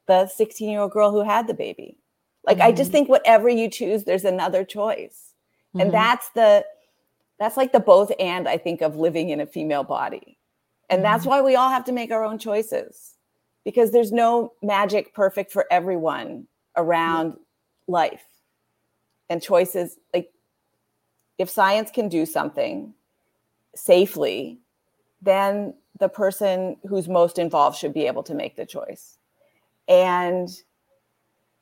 [0.07, 1.99] the 16 year old girl who had the baby.
[2.45, 2.93] Like, I just mm.
[2.93, 5.33] think whatever you choose, there's another choice.
[5.71, 5.81] Mm-hmm.
[5.81, 6.65] And that's the,
[7.41, 10.39] that's like the both and I think of living in a female body.
[10.89, 11.31] And that's mm-hmm.
[11.31, 13.17] why we all have to make our own choices
[13.65, 17.37] because there's no magic perfect for everyone around
[17.89, 18.23] life.
[19.29, 20.31] And choices like
[21.37, 22.95] if science can do something
[23.75, 24.61] safely,
[25.21, 29.19] then the person who's most involved should be able to make the choice.
[29.89, 30.49] And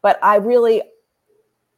[0.03, 0.83] but I really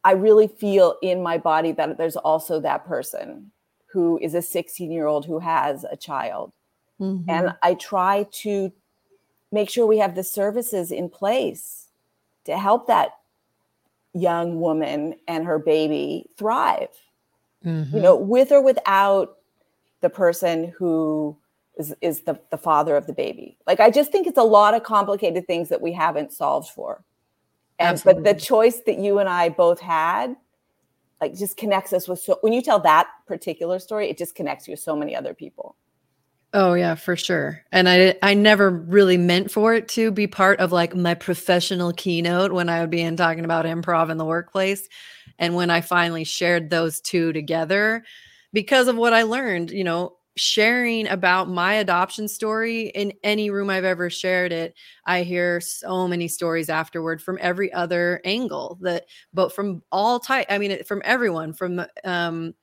[0.03, 3.51] I really feel in my body that there's also that person
[3.87, 6.53] who is a 16 year old who has a child.
[6.99, 7.29] Mm-hmm.
[7.29, 8.71] And I try to
[9.51, 11.87] make sure we have the services in place
[12.45, 13.11] to help that
[14.13, 16.89] young woman and her baby thrive.
[17.65, 17.95] Mm-hmm.
[17.95, 19.37] You know, with or without
[20.01, 21.35] the person who
[21.77, 23.57] is, is the, the father of the baby.
[23.65, 27.03] Like, I just think it's a lot of complicated things that we haven't solved for.
[27.79, 28.23] And, Absolutely.
[28.23, 30.35] but the choice that you and I both had
[31.21, 34.67] like just connects us with so when you tell that particular story it just connects
[34.67, 35.75] you with so many other people
[36.53, 40.59] oh yeah for sure and i i never really meant for it to be part
[40.59, 44.25] of like my professional keynote when i would be in talking about improv in the
[44.25, 44.87] workplace
[45.39, 48.03] and when i finally shared those two together
[48.53, 53.69] because of what i learned you know sharing about my adoption story in any room
[53.69, 59.05] I've ever shared it, I hear so many stories afterward from every other angle that,
[59.33, 62.53] but from all type, I mean, from everyone, from um,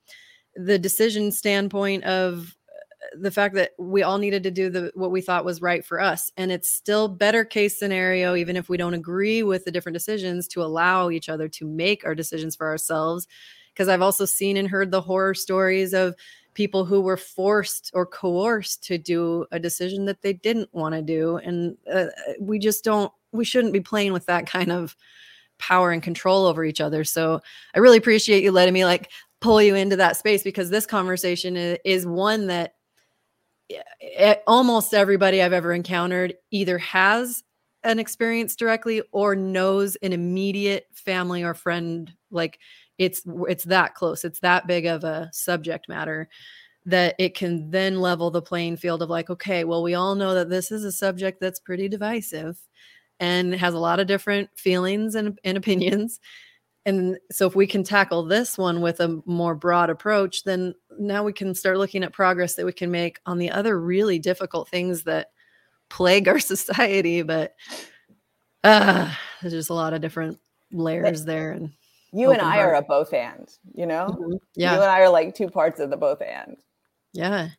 [0.55, 5.11] the decision standpoint of uh, the fact that we all needed to do the what
[5.11, 6.31] we thought was right for us.
[6.37, 10.47] And it's still better case scenario even if we don't agree with the different decisions
[10.49, 13.27] to allow each other to make our decisions for ourselves.
[13.73, 16.15] Because i've also seen and heard the horror stories of
[16.55, 21.01] people who were forced or coerced to do a decision that they didn't want to
[21.01, 22.05] do and uh,
[22.39, 24.95] we just don't we shouldn't be playing with that kind of
[25.59, 27.03] power and control over each other.
[27.03, 27.41] So
[27.75, 31.55] i really appreciate you letting me like pull you into that space because this conversation
[31.55, 32.75] is, one that
[34.45, 37.43] almost everybody i've ever encountered either has
[37.83, 42.59] an experience directly or knows an immediate family or friend like
[42.97, 46.29] it's it's that close it's that big of a subject matter
[46.85, 50.33] that it can then level the playing field of like okay well we all know
[50.33, 52.57] that this is a subject that's pretty divisive
[53.19, 56.19] and has a lot of different feelings and, and opinions.
[56.87, 61.23] And so if we can tackle this one with a more broad approach then now
[61.23, 64.69] we can start looking at progress that we can make on the other really difficult
[64.69, 65.31] things that
[65.89, 67.55] plague our society but
[68.63, 70.37] uh there's just a lot of different
[70.71, 71.71] layers there and
[72.15, 72.69] you and I heart.
[72.69, 74.07] are a both and, you know?
[74.07, 74.33] Mm-hmm.
[74.55, 74.75] Yeah.
[74.75, 76.57] You and I are like two parts of the both and.
[77.13, 77.49] Yeah.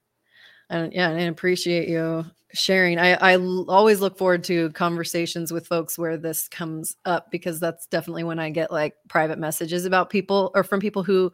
[0.70, 2.98] And yeah, and I appreciate you sharing.
[2.98, 7.86] I, I always look forward to conversations with folks where this comes up because that's
[7.86, 11.32] definitely when I get like private messages about people or from people who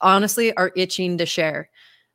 [0.00, 1.70] honestly are itching to share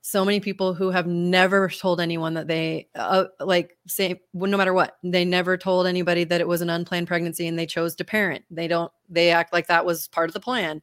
[0.08, 4.56] so many people who have never told anyone that they uh, like say well, no
[4.56, 7.95] matter what they never told anybody that it was an unplanned pregnancy and they chose
[7.95, 8.45] to parent.
[8.51, 10.80] They don't they act like that was part of the plan.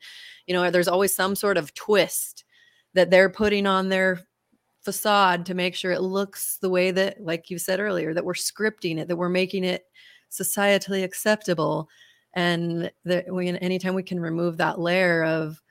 [0.49, 2.43] You know there's always some sort of twist
[2.95, 4.19] that they're putting on their
[4.81, 8.35] facade to make sure it looks the way that like you said earlier that we're
[8.35, 9.85] scripting it that we're making it
[10.33, 11.89] societally acceptable.
[12.35, 15.63] And that we anytime we can remove that layer of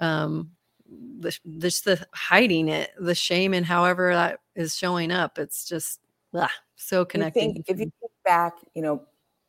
[0.00, 0.52] um
[0.90, 5.38] the, just the hiding it, the shame, and however that is showing up.
[5.38, 6.00] It's just
[6.34, 7.62] ugh, so connected.
[7.66, 7.92] if you think
[8.24, 9.02] back, you know,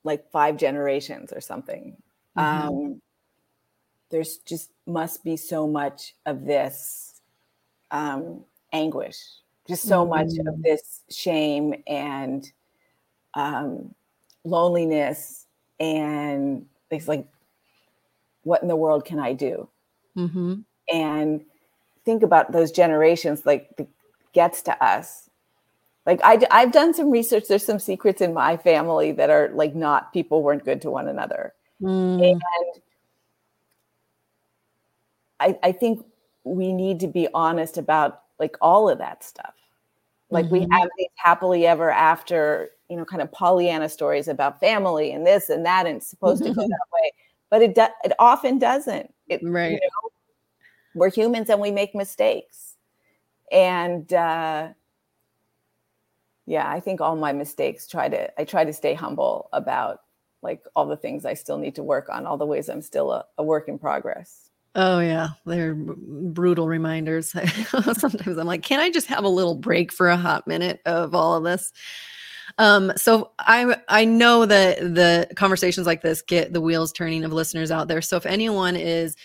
[0.03, 1.95] like five generations or something.
[2.37, 2.67] Mm-hmm.
[2.67, 3.01] Um,
[4.09, 7.21] there's just must be so much of this
[7.91, 9.17] um, anguish,
[9.67, 10.09] just so mm-hmm.
[10.09, 10.63] much of mm.
[10.63, 12.51] this shame and
[13.33, 13.93] um,
[14.43, 15.47] loneliness,
[15.79, 17.27] and it's like,
[18.43, 19.69] what in the world can I do?
[20.17, 20.61] Mm-hmm.
[20.91, 21.41] And
[22.05, 23.87] think about those generations, like the
[24.33, 25.29] gets to us.
[26.05, 27.45] Like I, i've done some research.
[27.47, 31.07] There's some secrets in my family that are like not people weren't good to one
[31.07, 31.53] another.
[31.81, 32.31] Mm.
[32.31, 32.41] and
[35.39, 36.05] I, I think
[36.43, 39.55] we need to be honest about like all of that stuff.
[40.29, 40.53] Like mm-hmm.
[40.53, 45.25] we have these happily ever after you know kind of pollyanna stories about family and
[45.25, 47.11] this and that and it's supposed to go that way.
[47.49, 49.13] But it do, it often doesn't.
[49.27, 49.71] It, right.
[49.71, 50.00] you know,
[50.93, 52.75] we're humans and we make mistakes
[53.51, 54.69] and uh
[56.51, 60.01] yeah, I think all my mistakes try to I try to stay humble about
[60.41, 63.11] like all the things I still need to work on, all the ways I'm still
[63.11, 64.49] a, a work in progress.
[64.75, 67.29] Oh yeah, they're brutal reminders.
[67.93, 71.13] Sometimes I'm like, can I just have a little break for a hot minute of
[71.13, 71.71] all of this?
[72.57, 77.31] Um, so I I know that the conversations like this get the wheels turning of
[77.31, 78.01] listeners out there.
[78.01, 79.15] So if anyone is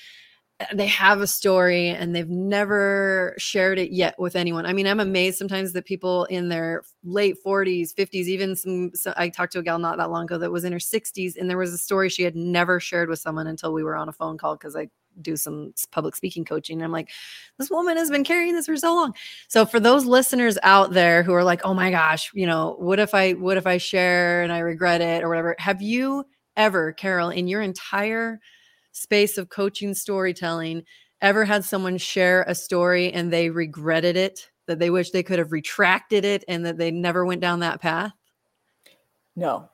[0.73, 4.65] they have a story and they've never shared it yet with anyone.
[4.65, 9.13] I mean, I'm amazed sometimes that people in their late 40s, 50s, even some, so
[9.19, 11.51] I talked to a gal not that long ago that was in her 60s and
[11.51, 14.13] there was a story she had never shared with someone until we were on a
[14.13, 14.89] phone call because I
[15.21, 16.83] do some public speaking coaching.
[16.83, 17.11] I'm like,
[17.59, 19.15] this woman has been carrying this for so long.
[19.49, 22.99] So for those listeners out there who are like, oh my gosh, you know, what
[22.99, 25.55] if I, what if I share and I regret it or whatever?
[25.59, 26.25] Have you
[26.57, 28.41] ever, Carol, in your entire
[28.97, 30.83] space of coaching storytelling
[31.21, 35.39] ever had someone share a story and they regretted it that they wish they could
[35.39, 38.13] have retracted it and that they never went down that path?
[39.37, 39.69] No.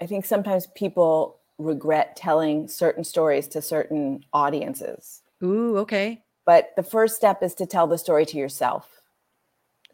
[0.00, 5.22] I think sometimes people regret telling certain stories to certain audiences.
[5.42, 6.22] Ooh okay.
[6.46, 8.88] But the first step is to tell the story to yourself.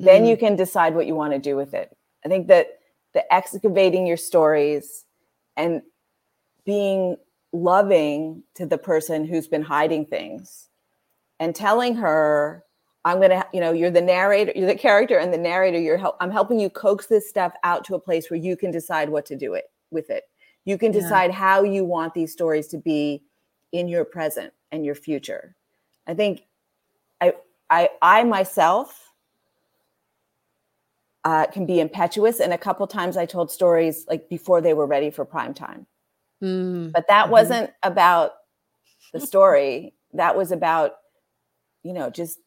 [0.01, 0.05] Mm.
[0.05, 1.97] then you can decide what you want to do with it.
[2.24, 2.80] I think that
[3.12, 5.05] the excavating your stories
[5.57, 5.82] and
[6.64, 7.16] being
[7.55, 10.69] loving to the person who's been hiding things
[11.39, 12.65] and telling her
[13.05, 15.97] i'm going to you know you're the narrator you're the character and the narrator you're
[15.97, 19.09] help i'm helping you coax this stuff out to a place where you can decide
[19.09, 20.25] what to do it with it.
[20.67, 21.37] You can decide yeah.
[21.37, 23.23] how you want these stories to be
[23.73, 25.55] in your present and your future.
[26.07, 26.43] I think
[27.21, 27.33] i
[27.71, 29.13] i i myself
[31.25, 34.87] uh, can be impetuous and a couple times i told stories like before they were
[34.87, 35.87] ready for prime time
[36.43, 36.93] Mm.
[36.93, 37.32] But that mm-hmm.
[37.32, 38.32] wasn't about
[39.12, 39.95] the story.
[40.12, 40.93] that was about,
[41.82, 42.39] you know, just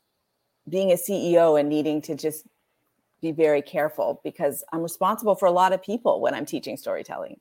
[0.70, 2.46] being a CEO and needing to just
[3.22, 7.40] be very careful because I'm responsible for a lot of people when I'm teaching storytelling.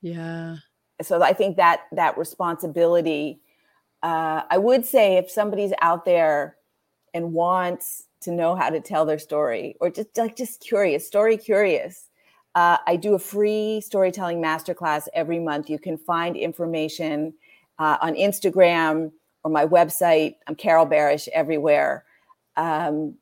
[0.00, 0.56] Yeah.
[1.02, 3.40] So I think that that responsibility,
[4.02, 6.56] uh, I would say if somebody's out there
[7.14, 11.36] and wants to know how to tell their story or just like just curious, story
[11.36, 12.07] curious,
[12.54, 15.70] uh, I do a free storytelling masterclass every month.
[15.70, 17.34] You can find information
[17.78, 19.12] uh, on Instagram
[19.44, 20.36] or my website.
[20.46, 22.04] I'm Carol Barash everywhere.
[22.56, 23.14] Um,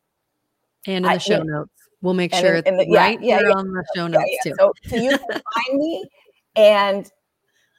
[0.86, 1.70] and in the I, show notes.
[2.02, 4.54] We'll make sure in, in the, yeah, right yeah, yeah, on the show notes too.
[4.58, 6.04] So, so you can find me
[6.54, 7.10] and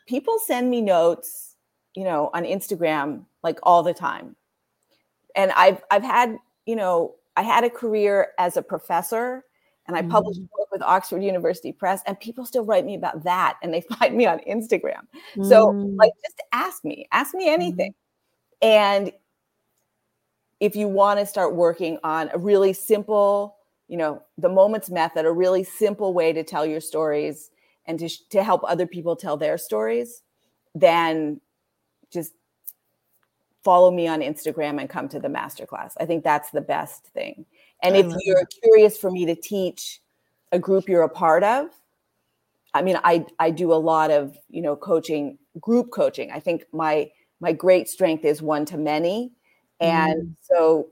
[0.07, 1.55] people send me notes,
[1.95, 4.35] you know, on Instagram like all the time.
[5.35, 9.45] And I've I've had, you know, I had a career as a professor
[9.87, 10.66] and I published mm-hmm.
[10.77, 14.27] With Oxford University Press, and people still write me about that, and they find me
[14.27, 15.01] on Instagram.
[15.35, 15.43] Mm-hmm.
[15.45, 17.93] So, like, just ask me, ask me anything.
[18.61, 18.67] Mm-hmm.
[18.67, 19.11] And
[20.59, 23.57] if you want to start working on a really simple,
[23.87, 27.49] you know, the moments method, a really simple way to tell your stories
[27.85, 30.21] and to, to help other people tell their stories,
[30.75, 31.39] then
[32.11, 32.33] just
[33.63, 35.93] follow me on Instagram and come to the masterclass.
[35.99, 37.45] I think that's the best thing.
[37.83, 38.61] And I if you're that.
[38.63, 40.01] curious for me to teach
[40.51, 41.69] a group you're a part of,
[42.73, 46.31] I mean, I I do a lot of you know coaching, group coaching.
[46.31, 49.31] I think my my great strength is one to many,
[49.79, 50.35] and mm.
[50.41, 50.87] so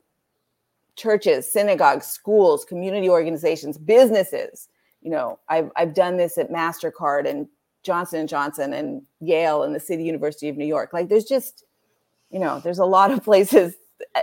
[0.96, 4.70] churches, synagogues, schools, community organizations, businesses.
[5.02, 7.48] You know, I've I've done this at Mastercard and
[7.84, 10.92] Johnson and Johnson and Yale and the City University of New York.
[10.92, 11.64] Like, there's just,
[12.32, 13.76] you know, there's a lot of places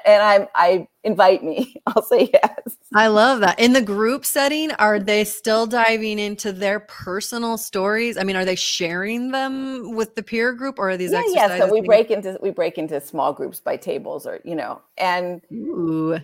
[0.07, 1.77] and I I invite me.
[1.87, 2.77] I'll say yes.
[2.95, 3.59] I love that.
[3.59, 8.17] In the group setting, are they still diving into their personal stories?
[8.17, 11.23] I mean, are they sharing them with the peer group or are these yeah?
[11.29, 14.81] Yeah, so we break into we break into small groups by tables or, you know,
[14.99, 16.19] and Ooh.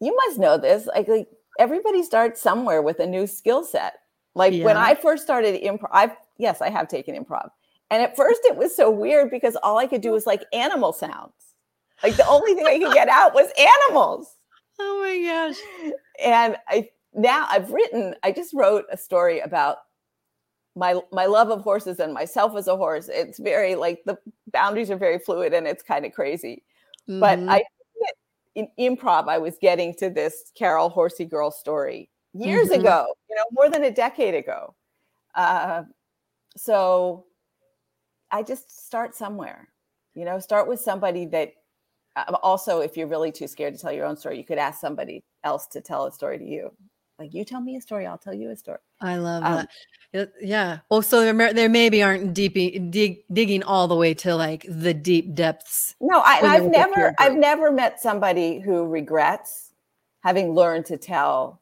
[0.00, 0.86] you must know this.
[0.86, 3.94] Like, like everybody starts somewhere with a new skill set.
[4.34, 4.64] Like Yeah.
[4.64, 7.50] when I first started improv, I've yes, I have taken improv.
[7.90, 10.92] And at first it was so weird because all I could do was like animal
[10.92, 11.32] sounds.
[12.02, 13.50] Like the only thing I could get out was
[13.88, 14.36] animals.
[14.80, 15.94] Oh my gosh.
[16.20, 19.76] And I now I've written, I just wrote a story about
[20.74, 23.08] my my love of horses and myself as a horse.
[23.08, 24.18] It's very like the
[24.52, 26.64] boundaries are very fluid and it's kind of crazy.
[27.06, 27.48] But Mhm.
[27.48, 27.64] I
[28.56, 32.80] in improv, I was getting to this Carol Horsey Girl story years Mhm.
[32.80, 34.74] ago, you know, more than a decade ago.
[35.36, 35.84] Uh,
[36.56, 37.26] so
[38.32, 39.68] I just start somewhere,
[40.14, 41.54] you know, start with somebody that
[42.42, 45.24] also, if you're really too scared to tell your own story, you could ask somebody
[45.42, 46.70] else to tell a story to you.
[47.18, 48.78] Like, you tell me a story, I'll tell you a story.
[49.00, 49.66] I love Um,
[50.12, 50.32] that.
[50.40, 50.78] Yeah.
[50.90, 52.54] Well, so there, may- there maybe aren't deep
[52.90, 55.94] dig, digging all the way to like the deep depths.
[56.00, 58.86] No, I, and When I've they get to your never, I've never met somebody who
[58.86, 59.72] regrets
[60.22, 61.60] having learned to tell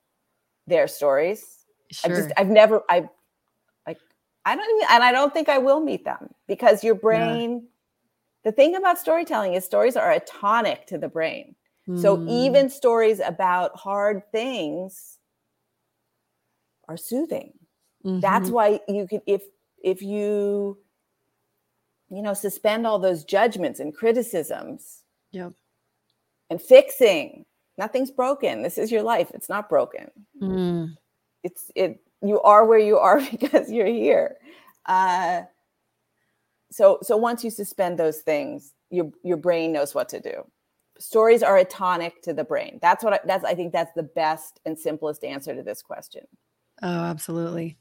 [0.66, 1.64] their stories.
[1.90, 2.16] Sure.
[2.16, 3.08] just I've never I
[3.86, 3.98] like
[4.46, 7.66] I don't even and I don't think I will meet them because your brain
[8.44, 11.54] the thing about storytelling is stories are a tonic to the brain.
[11.94, 15.18] So Mm, even stories about hard things
[16.88, 17.52] are soothing.
[18.20, 18.54] That's mhm.
[18.54, 19.42] why you could if
[19.82, 20.78] if you
[22.10, 25.52] you know suspend all those judgments and criticisms Yep.
[26.50, 27.44] and fixing
[27.78, 28.62] nothing's broken.
[28.62, 29.30] This is your life.
[29.34, 30.10] It's not broken.
[30.42, 30.96] Mm,
[31.42, 34.36] it's it you are where you are because you're here
[34.86, 35.42] uh
[36.72, 40.42] so so once you suspend those things your your brain knows what to do
[40.98, 44.02] stories are a tonic to the brain that's what I, that's i think that's the
[44.02, 46.24] best and simplest answer to this question
[46.82, 47.78] Oh, absolutely.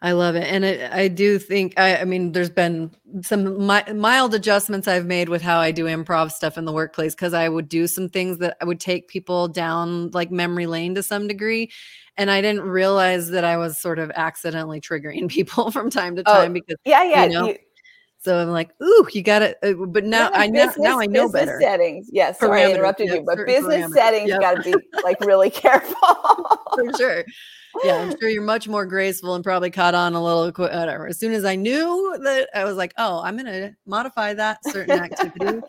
[0.00, 0.44] I love it.
[0.44, 5.06] And it, I do think, I, I mean, there's been some mi- mild adjustments I've
[5.06, 8.08] made with how I do improv stuff in the workplace because I would do some
[8.08, 11.72] things that I would take people down like memory lane to some degree.
[12.16, 16.22] And I didn't realize that I was sort of accidentally triggering people from time to
[16.26, 17.58] Oh, time because yeah yeah You know, you-
[18.20, 19.58] so I'm like, ooh, you got it.
[19.62, 21.44] But now no, no, I know, now business- I know better.
[21.46, 24.40] business settings yes sorry i interrupted yeah, you but business parameters, settings yep.
[24.40, 25.94] got to be like really careful
[26.74, 27.24] for sure.
[27.84, 31.06] Yeah, I'm sure you're much more graceful and probably caught on a little qu- whatever.
[31.06, 34.98] As soon as I knew that, I was like, oh, I'm gonna modify that certain
[34.98, 35.60] activity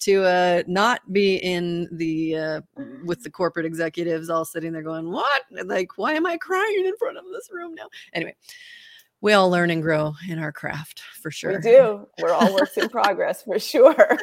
[0.00, 2.60] to uh, not be in the uh,
[3.04, 5.42] with the corporate executives all sitting there going, what?
[5.64, 7.88] Like, why am I crying in front of this room now?
[8.14, 8.36] Anyway,
[9.20, 11.52] we all learn and grow in our craft for sure.
[11.52, 14.18] we do we're all works in progress for sure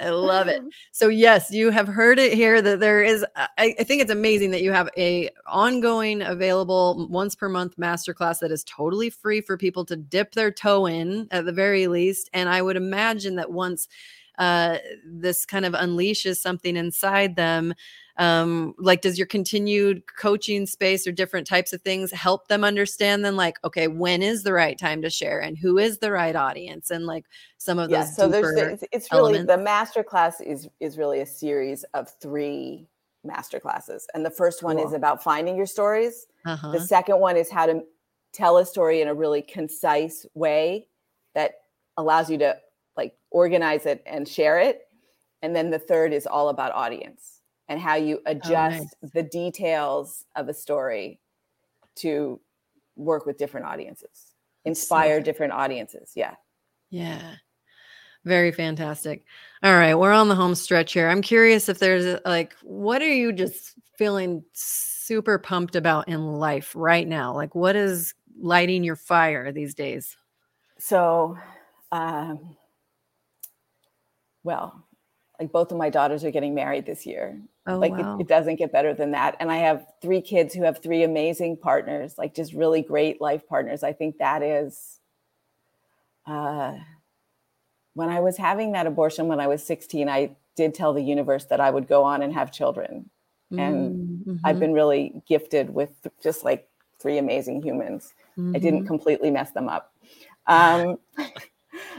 [0.00, 0.62] I love it.
[0.92, 3.24] So yes, you have heard it here that there is.
[3.36, 8.40] I, I think it's amazing that you have a ongoing, available once per month masterclass
[8.40, 12.30] that is totally free for people to dip their toe in at the very least.
[12.32, 13.88] And I would imagine that once
[14.38, 17.74] uh, this kind of unleashes something inside them,
[18.18, 23.24] um, like does your continued coaching space or different types of things help them understand
[23.24, 26.34] then like okay when is the right time to share and who is the right
[26.36, 27.24] audience and like
[27.58, 29.46] some of yeah those so there's it's, it's really elements.
[29.52, 32.86] the master class is is really a series of three
[33.24, 36.72] master classes and the first one is about finding your stories uh-huh.
[36.72, 37.82] the second one is how to
[38.32, 40.86] tell a story in a really concise way
[41.34, 41.52] that
[41.96, 42.56] allows you to
[42.96, 44.82] like organize it and share it
[45.42, 47.37] and then the third is all about audience
[47.68, 51.20] and how you adjust the details of a story
[51.96, 52.40] to
[52.96, 56.34] work with different audiences inspire different audiences yeah
[56.90, 57.34] Yeah.
[58.24, 59.24] Very fantastic.
[59.62, 61.08] All right, we're on the home stretch here.
[61.08, 66.72] I'm curious if there's like what are you just feeling super pumped about in life
[66.76, 67.34] right now?
[67.34, 70.16] Like what is lighting your fire these days?
[70.78, 71.36] So,
[71.90, 72.56] um,
[74.44, 74.84] well,
[75.40, 77.40] like both of my daughters are getting married this year.
[77.66, 78.16] Oh like wow.
[78.18, 79.36] it, it doesn't get better than that.
[79.40, 83.46] And I have three kids who have three amazing partners, like just really great life
[83.48, 83.82] partners.
[83.82, 85.00] I think that is.
[86.26, 86.78] Uh,
[87.94, 91.44] when I was having that abortion when I was 16, I did tell the universe
[91.46, 93.10] that I would go on and have children.
[93.56, 95.90] and Mm, I've mhm, been really gifted with
[96.22, 96.68] just like
[97.00, 98.14] three amazing humans.
[98.54, 98.86] I didn't mhm.
[98.86, 99.92] completely mess them up.
[100.46, 100.98] Um,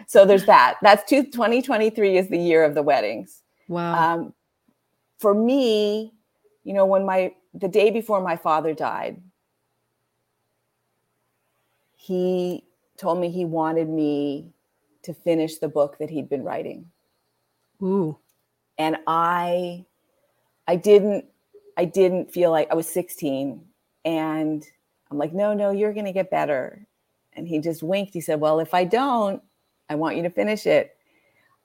[0.09, 0.79] so there's that.
[0.81, 3.43] That's two, 2023 is the year of the weddings.
[3.67, 4.15] Wow.
[4.15, 4.33] Um,
[5.19, 6.15] for me,
[6.63, 9.21] you know, when my the day before my father died,
[11.95, 12.63] he
[12.97, 14.49] told me he wanted me
[15.03, 16.87] to finish the book that he'd been writing
[17.83, 18.17] Ooh.
[18.77, 19.85] and i
[20.67, 21.25] i didn't
[21.77, 23.63] i didn't feel like i was 16
[24.05, 24.65] and
[25.09, 26.85] i'm like no no you're going to get better
[27.33, 29.41] and he just winked he said well if i don't
[29.89, 30.95] i want you to finish it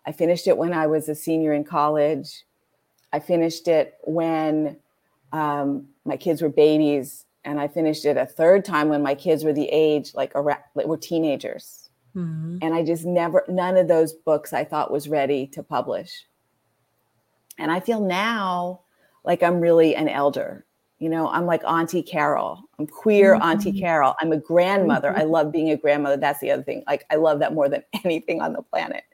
[0.07, 2.45] i finished it when i was a senior in college
[3.13, 4.77] i finished it when
[5.33, 9.45] um, my kids were babies and I finished it a third time when my kids
[9.45, 11.91] were the age like around, like were teenagers.
[12.17, 12.59] Mm-hmm.
[12.63, 16.25] And I just never none of those books I thought was ready to publish.
[17.59, 18.81] And I feel now
[19.25, 20.65] like I'm really an elder.
[21.05, 22.63] You know, I'm like Auntie Carol.
[22.79, 23.43] I'm queer mm-hmm.
[23.43, 24.15] Auntie Carol.
[24.23, 25.11] I'm a grandmother.
[25.11, 25.21] Mm-hmm.
[25.21, 26.17] I love being a grandmother.
[26.17, 26.83] That's the other thing.
[26.87, 29.05] Like I love that more than anything on the planet.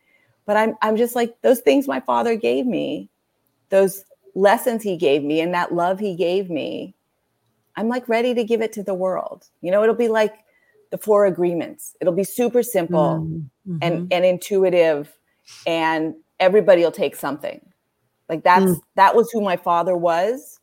[0.47, 3.11] But I'm I'm just like those things my father gave me,
[3.71, 4.05] those
[4.37, 6.95] lessons he gave me and that love he gave me.
[7.75, 9.49] I'm like ready to give it to the world.
[9.61, 10.37] You know, it'll be like
[10.91, 11.97] the four agreements.
[12.01, 13.79] It'll be super simple mm-hmm.
[13.83, 15.13] and and intuitive
[15.67, 17.61] and everybody will take something
[18.31, 18.81] like that's mm.
[18.95, 20.60] that was who my father was.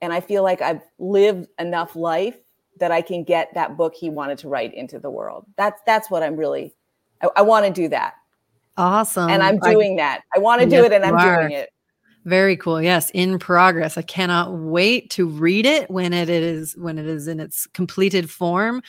[0.00, 2.36] And I feel like I've lived enough life
[2.78, 5.46] that I can get that book he wanted to write into the world.
[5.56, 6.74] That's that's what I'm really
[7.22, 8.14] I, I want to do that.
[8.76, 9.30] Awesome.
[9.30, 10.20] And I'm doing I, that.
[10.34, 11.40] I want to do it and I'm are.
[11.40, 11.70] doing it.
[12.26, 12.82] Very cool.
[12.82, 13.96] Yes, in progress.
[13.96, 18.30] I cannot wait to read it when it is when it is in its completed
[18.30, 18.82] form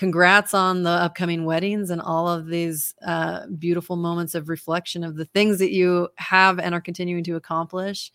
[0.00, 5.14] congrats on the upcoming weddings and all of these uh, beautiful moments of reflection of
[5.14, 8.10] the things that you have and are continuing to accomplish.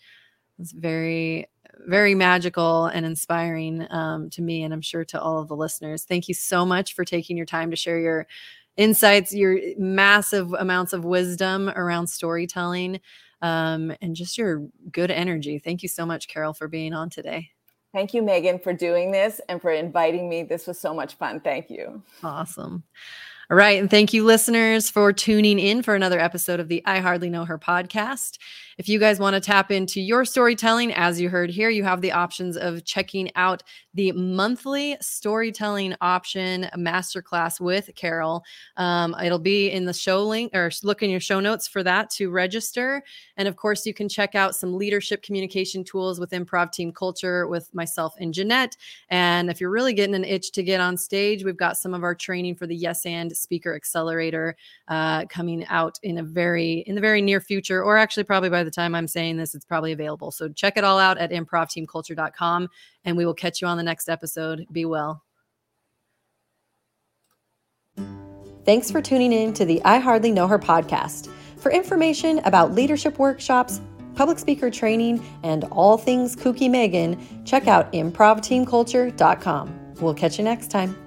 [0.57, 1.45] It's very,
[1.87, 6.03] very magical and inspiring um, to me, and I'm sure to all of the listeners.
[6.03, 8.27] Thank you so much for taking your time to share your
[8.77, 12.99] insights, your massive amounts of wisdom around storytelling,
[13.41, 15.59] um, and just your good energy.
[15.59, 17.49] Thank you so much, Carol, for being on today.
[17.93, 20.43] Thank you, Megan, for doing this and for inviting me.
[20.43, 21.39] This was so much fun.
[21.39, 22.03] Thank you.
[22.23, 22.83] Awesome.
[23.49, 23.79] All right.
[23.79, 27.45] And thank you, listeners, for tuning in for another episode of the I Hardly Know
[27.45, 28.39] Her podcast.
[28.77, 32.01] If you guys want to tap into your storytelling, as you heard here, you have
[32.01, 33.63] the options of checking out
[33.93, 38.43] the monthly storytelling option masterclass with Carol.
[38.75, 42.09] Um, it'll be in the show link or look in your show notes for that
[42.11, 43.01] to register.
[43.37, 47.47] And of course, you can check out some leadership communication tools with improv team culture
[47.47, 48.75] with myself and Jeanette.
[49.07, 52.03] And if you're really getting an itch to get on stage, we've got some of
[52.03, 54.57] our training for the Yes and Speaker Accelerator
[54.89, 58.64] uh, coming out in a very in the very near future, or actually probably by
[58.65, 60.31] the time I'm saying this, it's probably available.
[60.31, 62.69] So check it all out at improvteamculture.com
[63.05, 64.65] and we will catch you on the next episode.
[64.71, 65.23] Be well.
[68.65, 71.29] Thanks for tuning in to the I Hardly Know Her podcast.
[71.57, 73.79] For information about leadership workshops,
[74.15, 79.93] public speaker training, and all things kooky Megan, check out improvteamculture.com.
[80.01, 81.04] We'll catch you next time.